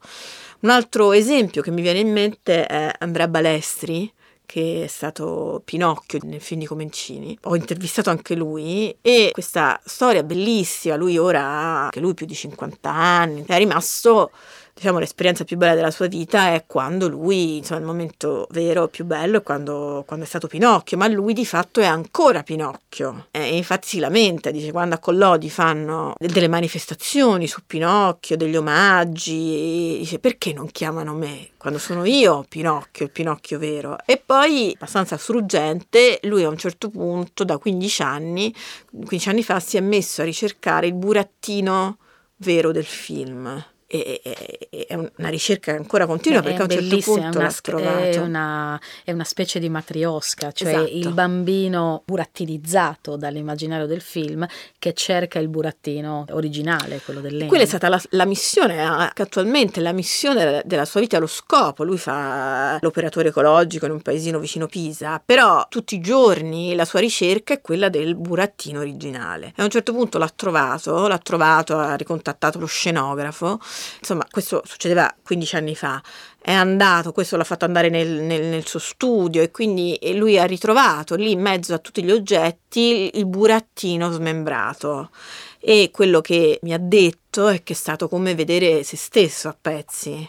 Un 0.60 0.70
altro 0.70 1.12
esempio 1.12 1.60
che 1.60 1.70
mi 1.70 1.82
viene 1.82 1.98
in 1.98 2.10
mente 2.10 2.64
è 2.64 2.90
Andrea 3.00 3.28
Balestri, 3.28 4.10
che 4.54 4.84
è 4.84 4.86
stato 4.86 5.62
Pinocchio 5.64 6.20
nel 6.22 6.40
film 6.40 6.60
di 6.60 6.66
Comencini. 6.66 7.36
Ho 7.42 7.56
intervistato 7.56 8.10
anche 8.10 8.36
lui 8.36 8.96
e 9.02 9.30
questa 9.32 9.80
storia 9.84 10.22
bellissima, 10.22 10.94
lui 10.94 11.18
ora 11.18 11.40
ha 11.40 11.82
anche 11.86 11.98
lui 11.98 12.14
più 12.14 12.24
di 12.24 12.36
50 12.36 12.88
anni, 12.88 13.44
è 13.44 13.58
rimasto 13.58 14.30
diciamo 14.74 14.98
l'esperienza 14.98 15.44
più 15.44 15.56
bella 15.56 15.76
della 15.76 15.92
sua 15.92 16.08
vita 16.08 16.52
è 16.52 16.64
quando 16.66 17.08
lui, 17.08 17.58
insomma 17.58 17.78
il 17.78 17.86
momento 17.86 18.48
vero 18.50 18.88
più 18.88 19.04
bello 19.04 19.38
è 19.38 19.42
quando, 19.42 20.02
quando 20.04 20.24
è 20.24 20.28
stato 20.28 20.48
Pinocchio, 20.48 20.96
ma 20.96 21.06
lui 21.06 21.32
di 21.32 21.46
fatto 21.46 21.80
è 21.80 21.84
ancora 21.84 22.42
Pinocchio. 22.42 23.28
E 23.30 23.56
infatti 23.56 23.86
si 23.86 23.98
lamenta, 24.00 24.50
dice 24.50 24.72
quando 24.72 24.96
a 24.96 24.98
Collodi 24.98 25.48
fanno 25.48 26.14
delle 26.18 26.48
manifestazioni 26.48 27.46
su 27.46 27.62
Pinocchio, 27.64 28.36
degli 28.36 28.56
omaggi, 28.56 29.98
dice 29.98 30.18
perché 30.18 30.52
non 30.52 30.68
chiamano 30.72 31.14
me? 31.14 31.50
Quando 31.56 31.78
sono 31.78 32.04
io 32.04 32.44
Pinocchio, 32.48 33.04
il 33.04 33.12
Pinocchio 33.12 33.58
vero. 33.60 33.96
E 34.04 34.20
poi 34.24 34.72
abbastanza 34.74 35.16
struggente 35.16 36.18
lui 36.24 36.42
a 36.42 36.48
un 36.48 36.58
certo 36.58 36.90
punto 36.90 37.44
da 37.44 37.58
15 37.58 38.02
anni, 38.02 38.54
15 38.90 39.28
anni 39.28 39.44
fa 39.44 39.60
si 39.60 39.76
è 39.76 39.80
messo 39.80 40.20
a 40.20 40.24
ricercare 40.24 40.88
il 40.88 40.94
burattino 40.94 41.98
vero 42.38 42.72
del 42.72 42.84
film 42.84 43.72
è, 43.86 44.20
è, 44.22 44.86
è 44.86 44.94
una 44.94 45.28
ricerca 45.28 45.72
ancora 45.72 46.06
continua 46.06 46.42
perché 46.42 46.60
a 46.60 46.64
un 46.64 46.70
certo 46.70 46.98
punto 47.12 47.40
l'ha 47.40 47.54
trovato. 47.60 47.98
È 47.98 48.16
una, 48.18 48.80
è 49.04 49.12
una 49.12 49.24
specie 49.24 49.58
di 49.58 49.68
matriosca, 49.68 50.52
cioè 50.52 50.70
esatto. 50.70 50.90
il 50.90 51.12
bambino 51.12 52.02
burattinizzato 52.04 53.16
dall'immaginario 53.16 53.86
del 53.86 54.00
film 54.00 54.46
che 54.78 54.92
cerca 54.92 55.38
il 55.38 55.48
burattino 55.48 56.24
originale, 56.30 57.00
quello 57.04 57.20
del 57.20 57.36
legno. 57.36 57.48
Quella 57.48 57.64
è 57.64 57.66
stata 57.66 57.88
la, 57.88 58.00
la 58.10 58.24
missione, 58.24 58.82
attualmente 58.84 59.80
la 59.80 59.92
missione 59.92 60.62
della 60.64 60.84
sua 60.84 61.00
vita, 61.00 61.18
lo 61.18 61.26
scopo, 61.26 61.84
lui 61.84 61.98
fa 61.98 62.78
l'operatore 62.80 63.28
ecologico 63.28 63.86
in 63.86 63.92
un 63.92 64.02
paesino 64.02 64.38
vicino 64.38 64.66
Pisa, 64.66 65.22
però 65.24 65.66
tutti 65.68 65.96
i 65.96 66.00
giorni 66.00 66.74
la 66.74 66.84
sua 66.84 67.00
ricerca 67.00 67.54
è 67.54 67.60
quella 67.60 67.88
del 67.88 68.14
burattino 68.14 68.80
originale. 68.80 69.52
E 69.56 69.62
a 69.62 69.64
un 69.64 69.70
certo 69.70 69.92
punto 69.92 70.18
l'ha 70.18 70.30
trovato, 70.34 71.06
l'ha 71.06 71.18
trovato, 71.18 71.76
ha 71.76 71.94
ricontattato 71.94 72.58
lo 72.58 72.66
scenografo 72.66 73.60
Insomma, 73.98 74.26
questo 74.30 74.62
succedeva 74.64 75.14
15 75.22 75.56
anni 75.56 75.74
fa. 75.74 76.02
È 76.40 76.52
andato, 76.52 77.12
questo 77.12 77.36
l'ha 77.36 77.44
fatto 77.44 77.64
andare 77.64 77.88
nel, 77.88 78.08
nel, 78.08 78.44
nel 78.44 78.66
suo 78.66 78.78
studio 78.78 79.42
e 79.42 79.50
quindi 79.50 79.98
lui 80.14 80.38
ha 80.38 80.44
ritrovato 80.44 81.14
lì 81.14 81.32
in 81.32 81.40
mezzo 81.40 81.74
a 81.74 81.78
tutti 81.78 82.02
gli 82.02 82.10
oggetti 82.10 83.10
il 83.14 83.26
burattino 83.26 84.10
smembrato. 84.10 85.10
E 85.58 85.90
quello 85.90 86.20
che 86.20 86.58
mi 86.62 86.74
ha 86.74 86.78
detto 86.78 87.48
è 87.48 87.62
che 87.62 87.72
è 87.72 87.76
stato 87.76 88.08
come 88.08 88.34
vedere 88.34 88.82
se 88.82 88.96
stesso 88.96 89.48
a 89.48 89.56
pezzi 89.58 90.28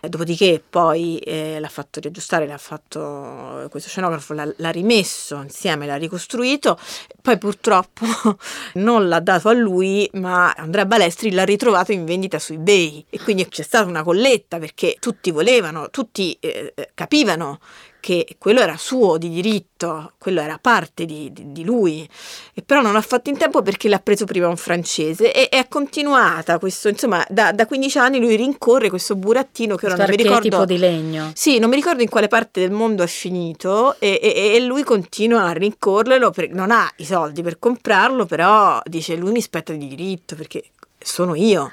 dopodiché 0.00 0.62
poi 0.68 1.18
eh, 1.18 1.58
l'ha 1.60 1.68
fatto 1.68 2.00
riaggiustare, 2.00 2.46
l'ha 2.46 2.58
fatto 2.58 3.66
questo 3.70 3.88
scenografo, 3.88 4.32
l'ha, 4.34 4.52
l'ha 4.56 4.70
rimesso 4.70 5.36
insieme, 5.42 5.86
l'ha 5.86 5.96
ricostruito, 5.96 6.78
poi 7.22 7.38
purtroppo 7.38 8.04
non 8.74 9.08
l'ha 9.08 9.20
dato 9.20 9.48
a 9.48 9.52
lui, 9.52 10.08
ma 10.14 10.52
Andrea 10.52 10.86
Balestri 10.86 11.32
l'ha 11.32 11.44
ritrovato 11.44 11.92
in 11.92 12.04
vendita 12.04 12.38
su 12.38 12.52
eBay 12.54 13.06
e 13.10 13.20
quindi 13.20 13.46
c'è 13.48 13.62
stata 13.62 13.88
una 13.88 14.02
colletta 14.02 14.58
perché 14.58 14.96
tutti 14.98 15.30
volevano, 15.30 15.90
tutti 15.90 16.36
eh, 16.40 16.72
capivano 16.94 17.60
che 18.06 18.36
quello 18.38 18.60
era 18.60 18.76
suo 18.76 19.18
di 19.18 19.28
diritto, 19.28 20.12
quello 20.16 20.40
era 20.40 20.60
parte 20.62 21.04
di, 21.06 21.32
di, 21.32 21.50
di, 21.50 21.64
lui, 21.64 22.08
e 22.54 22.62
però 22.62 22.80
non 22.80 22.94
ha 22.94 23.00
fatto 23.00 23.30
in 23.30 23.36
tempo 23.36 23.62
perché 23.62 23.88
l'ha 23.88 23.98
preso 23.98 24.26
prima 24.26 24.46
un 24.46 24.56
francese 24.56 25.32
e 25.32 25.48
è 25.48 25.66
continuata 25.66 26.60
questo, 26.60 26.86
insomma, 26.86 27.26
da, 27.28 27.50
da 27.50 27.66
15 27.66 27.98
anni 27.98 28.20
lui 28.20 28.36
rincorre 28.36 28.90
questo 28.90 29.16
burattino 29.16 29.74
che 29.74 29.86
ora 29.86 29.96
non 29.96 30.06
mi 30.08 30.14
ricordo... 30.14 30.64
di 30.64 30.78
legno. 30.78 31.32
Sì, 31.34 31.58
non 31.58 31.68
mi 31.68 31.74
ricordo 31.74 32.00
in 32.00 32.08
quale 32.08 32.28
parte 32.28 32.60
del 32.60 32.70
mondo 32.70 33.02
è 33.02 33.08
finito 33.08 33.96
e, 33.98 34.20
e, 34.22 34.54
e 34.54 34.60
lui 34.60 34.84
continua 34.84 35.46
a 35.46 35.52
rincorrerlo, 35.52 36.30
per, 36.30 36.50
non 36.50 36.70
ha 36.70 36.88
i 36.98 37.04
soldi 37.04 37.42
per 37.42 37.58
comprarlo, 37.58 38.24
però 38.24 38.80
dice 38.84 39.16
lui 39.16 39.32
mi 39.32 39.40
spetta 39.40 39.72
di 39.72 39.88
diritto 39.88 40.36
perché 40.36 40.62
sono 40.96 41.34
io. 41.34 41.72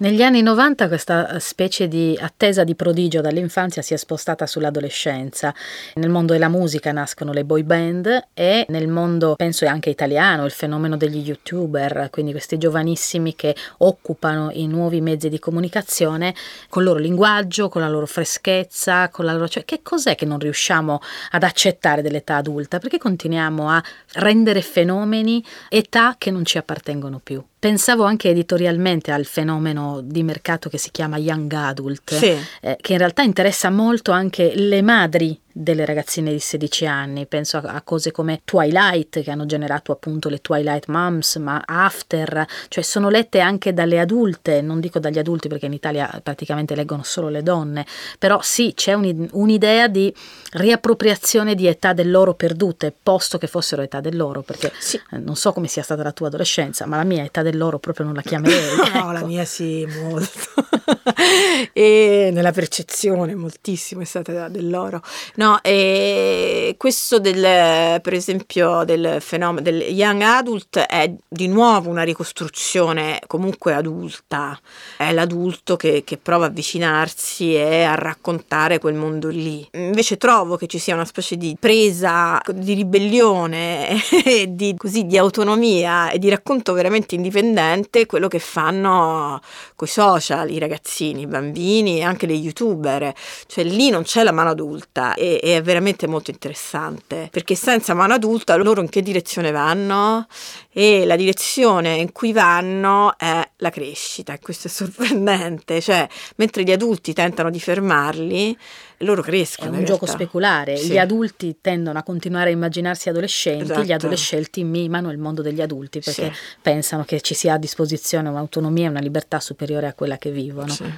Negli 0.00 0.22
anni 0.22 0.40
90 0.40 0.88
questa 0.88 1.38
specie 1.40 1.86
di 1.86 2.18
attesa 2.18 2.64
di 2.64 2.74
prodigio 2.74 3.20
dall'infanzia 3.20 3.82
si 3.82 3.92
è 3.92 3.98
spostata 3.98 4.46
sull'adolescenza. 4.46 5.54
Nel 5.96 6.08
mondo 6.08 6.32
della 6.32 6.48
musica 6.48 6.90
nascono 6.90 7.34
le 7.34 7.44
boy 7.44 7.62
band 7.64 8.28
e 8.32 8.64
nel 8.70 8.88
mondo, 8.88 9.34
penso 9.36 9.66
anche 9.66 9.90
italiano, 9.90 10.46
il 10.46 10.52
fenomeno 10.52 10.96
degli 10.96 11.18
youtuber, 11.18 12.08
quindi 12.10 12.30
questi 12.30 12.56
giovanissimi 12.56 13.34
che 13.34 13.54
occupano 13.76 14.48
i 14.54 14.66
nuovi 14.68 15.02
mezzi 15.02 15.28
di 15.28 15.38
comunicazione 15.38 16.34
con 16.70 16.80
il 16.80 16.88
loro 16.88 17.00
linguaggio, 17.00 17.68
con 17.68 17.82
la 17.82 17.88
loro 17.90 18.06
freschezza, 18.06 19.10
con 19.10 19.26
la 19.26 19.34
loro... 19.34 19.48
Cioè, 19.48 19.66
che 19.66 19.80
cos'è 19.82 20.14
che 20.14 20.24
non 20.24 20.38
riusciamo 20.38 20.98
ad 21.32 21.42
accettare 21.42 22.00
dell'età 22.00 22.36
adulta? 22.36 22.78
Perché 22.78 22.96
continuiamo 22.96 23.68
a 23.68 23.84
rendere 24.12 24.62
fenomeni 24.62 25.44
età 25.68 26.14
che 26.16 26.30
non 26.30 26.46
ci 26.46 26.56
appartengono 26.56 27.20
più? 27.22 27.44
Pensavo 27.60 28.04
anche 28.04 28.30
editorialmente 28.30 29.12
al 29.12 29.26
fenomeno 29.26 30.00
di 30.02 30.22
mercato 30.22 30.70
che 30.70 30.78
si 30.78 30.90
chiama 30.90 31.18
Young 31.18 31.52
Adult, 31.52 32.14
sì. 32.14 32.34
eh, 32.62 32.78
che 32.80 32.92
in 32.92 32.98
realtà 32.98 33.20
interessa 33.20 33.68
molto 33.68 34.12
anche 34.12 34.54
le 34.54 34.80
madri 34.80 35.38
delle 35.52 35.84
ragazzine 35.84 36.30
di 36.32 36.38
16 36.38 36.86
anni, 36.86 37.26
penso 37.26 37.56
a, 37.58 37.62
a, 37.62 37.82
cose 37.82 38.12
come 38.12 38.42
Twilight 38.44 39.22
che 39.22 39.30
hanno 39.30 39.46
generato 39.46 39.92
appunto 39.92 40.28
le 40.28 40.40
Twilight 40.40 40.86
Moms, 40.88 41.36
ma 41.36 41.62
After, 41.64 42.46
cioè 42.68 42.82
sono 42.82 43.08
lette 43.08 43.40
anche 43.40 43.72
dalle 43.72 43.98
adulte, 43.98 44.60
non 44.60 44.80
dico 44.80 44.98
dagli 44.98 45.18
adulti 45.18 45.48
perché 45.48 45.66
in 45.66 45.72
Italia 45.72 46.20
praticamente 46.22 46.74
leggono 46.74 47.02
solo 47.02 47.28
le 47.28 47.42
donne, 47.42 47.86
però 48.18 48.40
sì 48.42 48.72
c'è 48.74 48.92
un, 48.94 49.28
un'idea 49.32 49.88
di 49.88 50.14
riappropriazione 50.52 51.54
di 51.54 51.66
età 51.66 51.92
dell'oro 51.92 52.34
perdute, 52.34 52.94
posto 53.02 53.38
che 53.38 53.46
fossero 53.46 53.82
età 53.82 54.00
dell'oro, 54.00 54.42
perché 54.42 54.72
sì. 54.78 55.00
eh, 55.10 55.18
non 55.18 55.36
so 55.36 55.52
come 55.52 55.66
sia 55.66 55.82
stata 55.82 56.02
la 56.02 56.12
tua 56.12 56.28
adolescenza, 56.28 56.86
ma 56.86 56.96
la 56.96 57.04
mia 57.04 57.24
età 57.24 57.42
dell'oro 57.42 57.78
proprio 57.78 58.06
non 58.06 58.14
la 58.14 58.22
chiamerei. 58.22 58.76
no, 58.76 58.84
ecco. 58.84 59.12
la 59.12 59.24
mia 59.24 59.44
sì, 59.44 59.86
molto. 59.86 60.98
e 61.72 62.30
nella 62.32 62.52
percezione 62.52 63.34
moltissimo 63.34 64.02
è 64.02 64.04
stata 64.04 64.48
dell'oro. 64.48 65.02
No, 65.36 65.60
e 65.62 66.74
questo 66.76 67.18
del, 67.18 68.00
per 68.00 68.12
esempio 68.12 68.84
del 68.84 69.18
fenomeno 69.20 69.62
del 69.62 69.80
young 69.80 70.22
adult 70.22 70.78
è 70.78 71.12
di 71.28 71.48
nuovo 71.48 71.90
una 71.90 72.02
ricostruzione 72.02 73.20
comunque 73.26 73.74
adulta, 73.74 74.58
è 74.96 75.12
l'adulto 75.12 75.76
che, 75.76 76.02
che 76.04 76.16
prova 76.16 76.46
a 76.46 76.48
avvicinarsi 76.48 77.54
e 77.54 77.82
a 77.82 77.94
raccontare 77.94 78.78
quel 78.78 78.94
mondo 78.94 79.28
lì. 79.28 79.66
Invece 79.72 80.16
trovo 80.16 80.56
che 80.56 80.66
ci 80.66 80.78
sia 80.78 80.94
una 80.94 81.04
specie 81.04 81.36
di 81.36 81.56
presa 81.58 82.40
di 82.52 82.74
ribellione 82.74 84.00
di, 84.48 84.74
così, 84.76 85.06
di 85.06 85.16
autonomia 85.16 86.10
e 86.10 86.18
di 86.18 86.28
racconto 86.28 86.72
veramente 86.72 87.14
indipendente 87.14 88.06
quello 88.06 88.28
che 88.28 88.38
fanno 88.38 89.40
coi 89.74 89.88
social 89.88 90.50
i 90.50 90.58
ragazzini, 90.90 91.26
bambini 91.26 91.98
e 91.98 92.02
anche 92.02 92.26
le 92.26 92.32
youtuber, 92.34 93.12
cioè 93.46 93.64
lì 93.64 93.90
non 93.90 94.02
c'è 94.02 94.24
la 94.24 94.32
mano 94.32 94.50
adulta 94.50 95.14
e 95.14 95.38
e, 95.42 95.56
è 95.56 95.62
veramente 95.62 96.06
molto 96.08 96.30
interessante 96.30 97.28
perché 97.30 97.54
senza 97.54 97.94
mano 97.94 98.14
adulta 98.14 98.56
loro 98.56 98.80
in 98.80 98.88
che 98.88 99.02
direzione 99.02 99.52
vanno? 99.52 100.26
E 100.72 101.04
la 101.04 101.16
direzione 101.16 101.96
in 101.96 102.12
cui 102.12 102.32
vanno 102.32 103.16
è 103.16 103.48
la 103.56 103.70
crescita 103.70 104.32
e 104.32 104.40
questo 104.40 104.66
è 104.66 104.70
sorprendente, 104.70 105.80
cioè 105.80 106.06
mentre 106.36 106.64
gli 106.64 106.72
adulti 106.72 107.12
tentano 107.12 107.50
di 107.50 107.60
fermarli 107.60 108.58
loro 109.00 109.22
crescono. 109.22 109.74
È 109.74 109.78
un 109.78 109.84
gioco 109.84 110.06
speculare, 110.06 110.76
sì. 110.76 110.90
gli 110.90 110.98
adulti 110.98 111.58
tendono 111.60 111.98
a 111.98 112.02
continuare 112.02 112.50
a 112.50 112.52
immaginarsi 112.52 113.08
adolescenti, 113.08 113.64
esatto. 113.64 113.82
gli 113.82 113.92
adolescenti 113.92 114.64
mimano 114.64 115.10
il 115.10 115.18
mondo 115.18 115.42
degli 115.42 115.60
adulti 115.60 116.00
perché 116.00 116.32
sì. 116.32 116.40
pensano 116.60 117.04
che 117.04 117.20
ci 117.20 117.34
sia 117.34 117.54
a 117.54 117.58
disposizione 117.58 118.28
un'autonomia 118.28 118.86
e 118.86 118.90
una 118.90 119.00
libertà 119.00 119.40
superiore 119.40 119.86
a 119.86 119.94
quella 119.94 120.18
che 120.18 120.30
vivono. 120.30 120.72
Sì. 120.72 120.92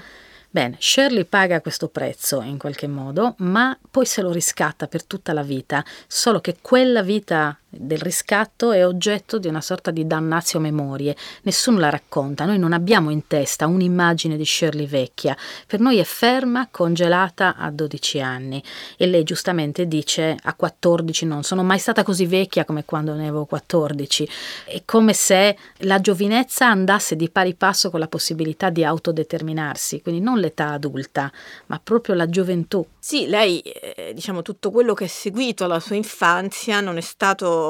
Bene, 0.51 0.77
Shirley 0.79 1.25
paga 1.25 1.63
questo 1.63 1.89
prezzo 1.89 2.43
in 2.43 2.59
qualche 2.59 2.87
modo, 2.87 3.35
ma 3.39 3.79
poi 3.91 4.05
se 4.05 4.21
lo 4.21 4.31
riscatta 4.31 4.87
per 4.87 5.05
tutta 5.05 5.33
la 5.33 5.43
vita, 5.43 5.83
solo 6.07 6.43
che 6.43 6.57
quella 6.61 7.03
vita 7.03 7.57
del 7.75 7.99
riscatto 7.99 8.71
è 8.73 8.87
oggetto 8.87 9.39
di 9.39 9.49
una 9.49 9.63
sorta 9.63 9.91
di 9.91 10.07
damnazio 10.07 10.61
memorie. 10.61 11.17
Nessuno 11.43 11.79
la 11.79 11.89
racconta, 11.89 12.45
noi 12.45 12.59
non 12.59 12.75
abbiamo 12.75 13.09
in 13.09 13.27
testa 13.27 13.67
un'immagine 13.67 14.37
di 14.37 14.45
Shirley 14.45 14.87
vecchia. 14.87 15.35
Per 15.67 15.81
noi 15.81 15.97
è 15.97 16.05
ferma, 16.05 16.69
congelata 16.71 17.57
a 17.57 17.71
12 17.71 18.21
anni. 18.21 18.63
E 18.99 19.07
lei 19.07 19.23
giustamente 19.23 19.89
dice 19.89 20.37
a 20.43 20.53
14 20.53 21.25
non 21.25 21.45
sono 21.45 21.63
mai 21.63 21.79
stata 21.79 22.03
così 22.03 22.27
vecchia 22.27 22.67
come 22.67 22.85
quando 22.85 23.15
ne 23.15 23.29
avevo 23.29 23.47
14. 23.47 24.29
È 24.67 24.83
come 24.85 25.15
se 25.15 25.57
la 25.79 25.99
giovinezza 25.99 26.67
andasse 26.67 27.17
di 27.17 27.31
pari 27.31 27.55
passo 27.55 27.91
con 27.91 28.01
la 28.01 28.09
possibilità 28.09 28.69
di 28.69 28.85
autodeterminarsi, 28.85 30.03
quindi 30.03 30.21
non 30.21 30.39
l'età 30.39 30.73
adulta, 30.73 31.33
ma 31.67 31.81
proprio 31.83 32.15
la 32.15 32.29
gioventù. 32.29 32.87
Sì, 32.99 33.27
lei, 33.27 33.61
eh, 33.61 34.13
diciamo, 34.15 34.43
tutto 34.43 34.71
quello 34.71 34.93
che 34.93 35.07
è 35.07 35.09
seguito 35.09 35.65
alla 35.65 35.81
sua 35.81 35.97
infanzia 35.97 36.81
non 36.81 36.99
è 36.99 37.01
stato 37.01 37.62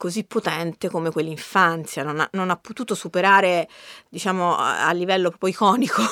così 0.00 0.24
potente 0.24 0.88
come 0.88 1.10
quell'infanzia, 1.10 2.02
non 2.02 2.20
ha, 2.20 2.28
non 2.32 2.48
ha 2.48 2.56
potuto 2.56 2.94
superare, 2.94 3.68
diciamo, 4.08 4.56
a, 4.56 4.90
livello 4.92 5.28
proprio 5.28 5.50
iconico, 5.50 6.02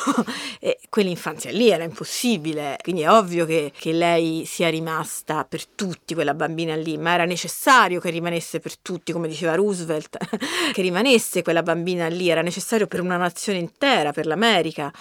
quell'infanzia 0.98 1.52
lì 1.52 1.70
era 1.70 1.84
impossibile, 1.84 2.76
quindi 2.82 3.02
è 3.02 3.10
ovvio 3.10 3.46
che, 3.46 3.70
che, 3.78 3.92
lei 3.92 4.44
sia 4.44 4.68
rimasta 4.68 5.44
per 5.44 5.64
tutti 5.64 6.12
quella 6.12 6.34
bambina 6.34 6.74
lì, 6.74 6.98
ma 6.98 7.12
era 7.12 7.24
necessario 7.24 8.00
che 8.00 8.10
rimanesse 8.10 8.58
per 8.58 8.76
tutti, 8.78 9.12
come 9.12 9.28
diceva 9.28 9.54
Roosevelt, 9.54 10.16
che 10.74 10.82
rimanesse 10.82 11.42
quella 11.42 11.62
bambina 11.62 12.08
lì, 12.08 12.28
era 12.28 12.42
necessario 12.42 12.88
per 12.88 13.00
una 13.00 13.16
nazione 13.16 13.60
intera, 13.60 14.10
per 14.10 14.26
l'America, 14.26 14.92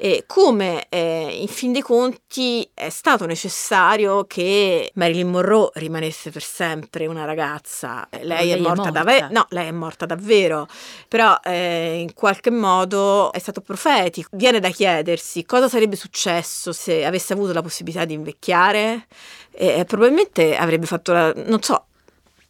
e 0.00 0.24
come 0.28 0.86
eh, 0.90 1.38
in 1.40 1.48
fin 1.48 1.72
dei 1.72 1.82
conti 1.82 2.68
è 2.72 2.88
stato 2.88 3.26
necessario 3.26 4.26
che 4.26 4.92
Marilyn 4.94 5.28
Monroe 5.28 5.70
rimanesse 5.74 6.30
per 6.30 6.42
sempre 6.42 7.06
una 7.06 7.24
ragazza. 7.24 8.06
Lei, 8.10 8.26
lei 8.26 8.50
è, 8.50 8.60
morta, 8.60 8.90
è 8.90 8.92
morta. 8.92 9.28
no, 9.32 9.46
lei 9.48 9.66
è 9.66 9.72
morta 9.72 10.06
davvero, 10.06 10.68
però 11.08 11.36
eh, 11.42 11.98
in 11.98 12.14
qualche 12.14 12.50
modo 12.50 13.32
è 13.32 13.40
stato 13.40 13.60
profetico. 13.60 14.28
Viene 14.34 14.60
da 14.60 14.70
chiedersi 14.70 15.37
cosa 15.44 15.68
sarebbe 15.68 15.96
successo 15.96 16.72
se 16.72 17.04
avesse 17.04 17.32
avuto 17.32 17.52
la 17.52 17.62
possibilità 17.62 18.04
di 18.04 18.14
invecchiare. 18.14 19.06
E, 19.50 19.84
probabilmente 19.86 20.56
avrebbe 20.56 20.86
fatto 20.86 21.12
la, 21.12 21.32
non 21.34 21.62
so, 21.62 21.86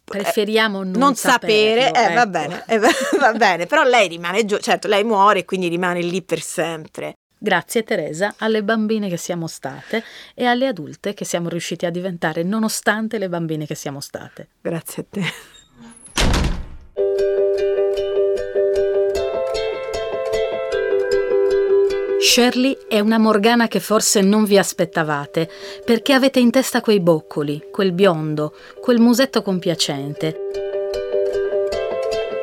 Preferiamo 0.09 0.83
non, 0.83 0.93
non 0.93 1.15
sapere, 1.15 1.83
saperlo, 1.83 1.99
eh, 1.99 2.03
ecco. 2.03 2.13
va 2.13 2.25
bene, 2.25 2.63
eh, 2.67 2.79
va 3.19 3.33
bene, 3.33 3.65
però 3.67 3.83
lei 3.83 4.07
rimane, 4.07 4.45
certo, 4.59 4.87
lei 4.87 5.03
muore 5.03 5.39
e 5.39 5.45
quindi 5.45 5.67
rimane 5.67 6.01
lì 6.01 6.23
per 6.23 6.41
sempre. 6.41 7.13
Grazie 7.41 7.83
Teresa 7.83 8.33
alle 8.39 8.63
bambine 8.63 9.07
che 9.07 9.15
siamo 9.15 9.47
state 9.47 10.03
e 10.33 10.45
alle 10.45 10.67
adulte 10.67 11.13
che 11.13 11.23
siamo 11.23 11.47
riusciti 11.47 11.85
a 11.85 11.89
diventare 11.89 12.43
nonostante 12.43 13.17
le 13.17 13.29
bambine 13.29 13.65
che 13.65 13.75
siamo 13.75 14.01
state. 14.01 14.49
Grazie 14.61 15.03
a 15.03 15.05
te. 15.09 15.57
Shirley 22.29 22.77
è 22.87 22.99
una 22.99 23.17
Morgana 23.17 23.67
che 23.67 23.79
forse 23.79 24.21
non 24.21 24.43
vi 24.43 24.59
aspettavate, 24.59 25.49
perché 25.83 26.13
avete 26.13 26.39
in 26.39 26.51
testa 26.51 26.79
quei 26.79 26.99
boccoli, 26.99 27.69
quel 27.71 27.91
biondo, 27.91 28.53
quel 28.79 28.99
musetto 28.99 29.41
compiacente. 29.41 30.37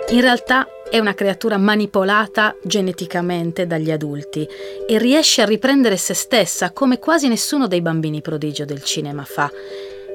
In 0.08 0.20
realtà 0.20 0.66
è 0.90 0.98
una 0.98 1.14
creatura 1.14 1.56
manipolata 1.56 2.56
geneticamente 2.64 3.68
dagli 3.68 3.92
adulti 3.92 4.44
e 4.88 4.98
riesce 4.98 5.42
a 5.42 5.46
riprendere 5.46 5.96
se 5.96 6.14
stessa 6.14 6.72
come 6.72 6.98
quasi 6.98 7.28
nessuno 7.28 7.68
dei 7.68 7.80
bambini 7.80 8.20
prodigio 8.20 8.64
del 8.64 8.82
cinema 8.82 9.22
fa. 9.22 9.48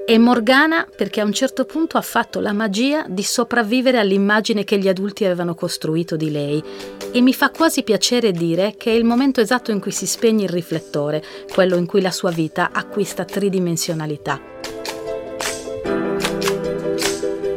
E 0.04 0.18
Morgana 0.18 0.86
perché 0.94 1.22
a 1.22 1.26
un 1.26 1.32
certo 1.32 1.66
punto 1.66 1.98
ha 1.98 2.02
fatto 2.02 2.40
la 2.40 2.54
magia 2.54 3.06
di 3.08 3.24
sopravvivere 3.24 4.00
all'immagine 4.00 4.64
che 4.64 4.78
gli 4.78 4.88
adulti 4.88 5.24
avevano 5.24 5.56
costruito 5.56 6.16
di 6.16 6.32
lei. 6.32 6.62
E 7.12 7.22
mi 7.22 7.34
fa 7.34 7.50
quasi 7.50 7.84
piacere 7.84 8.32
dire 8.32 8.76
che 8.78 8.92
è 8.92 8.96
il 8.96 9.06
momento 9.06 9.40
esatto 9.42 9.72
in 9.72 9.80
cui 9.80 9.92
si 9.92 10.06
spegne 10.06 10.44
il 10.44 10.50
riflettore, 10.50 11.24
quello 11.54 11.76
in 11.76 11.86
cui 11.86 12.02
la 12.02 12.12
sua 12.12 12.32
vita 12.32 12.72
acquista 12.74 13.24
tridimensionalità. 13.24 14.71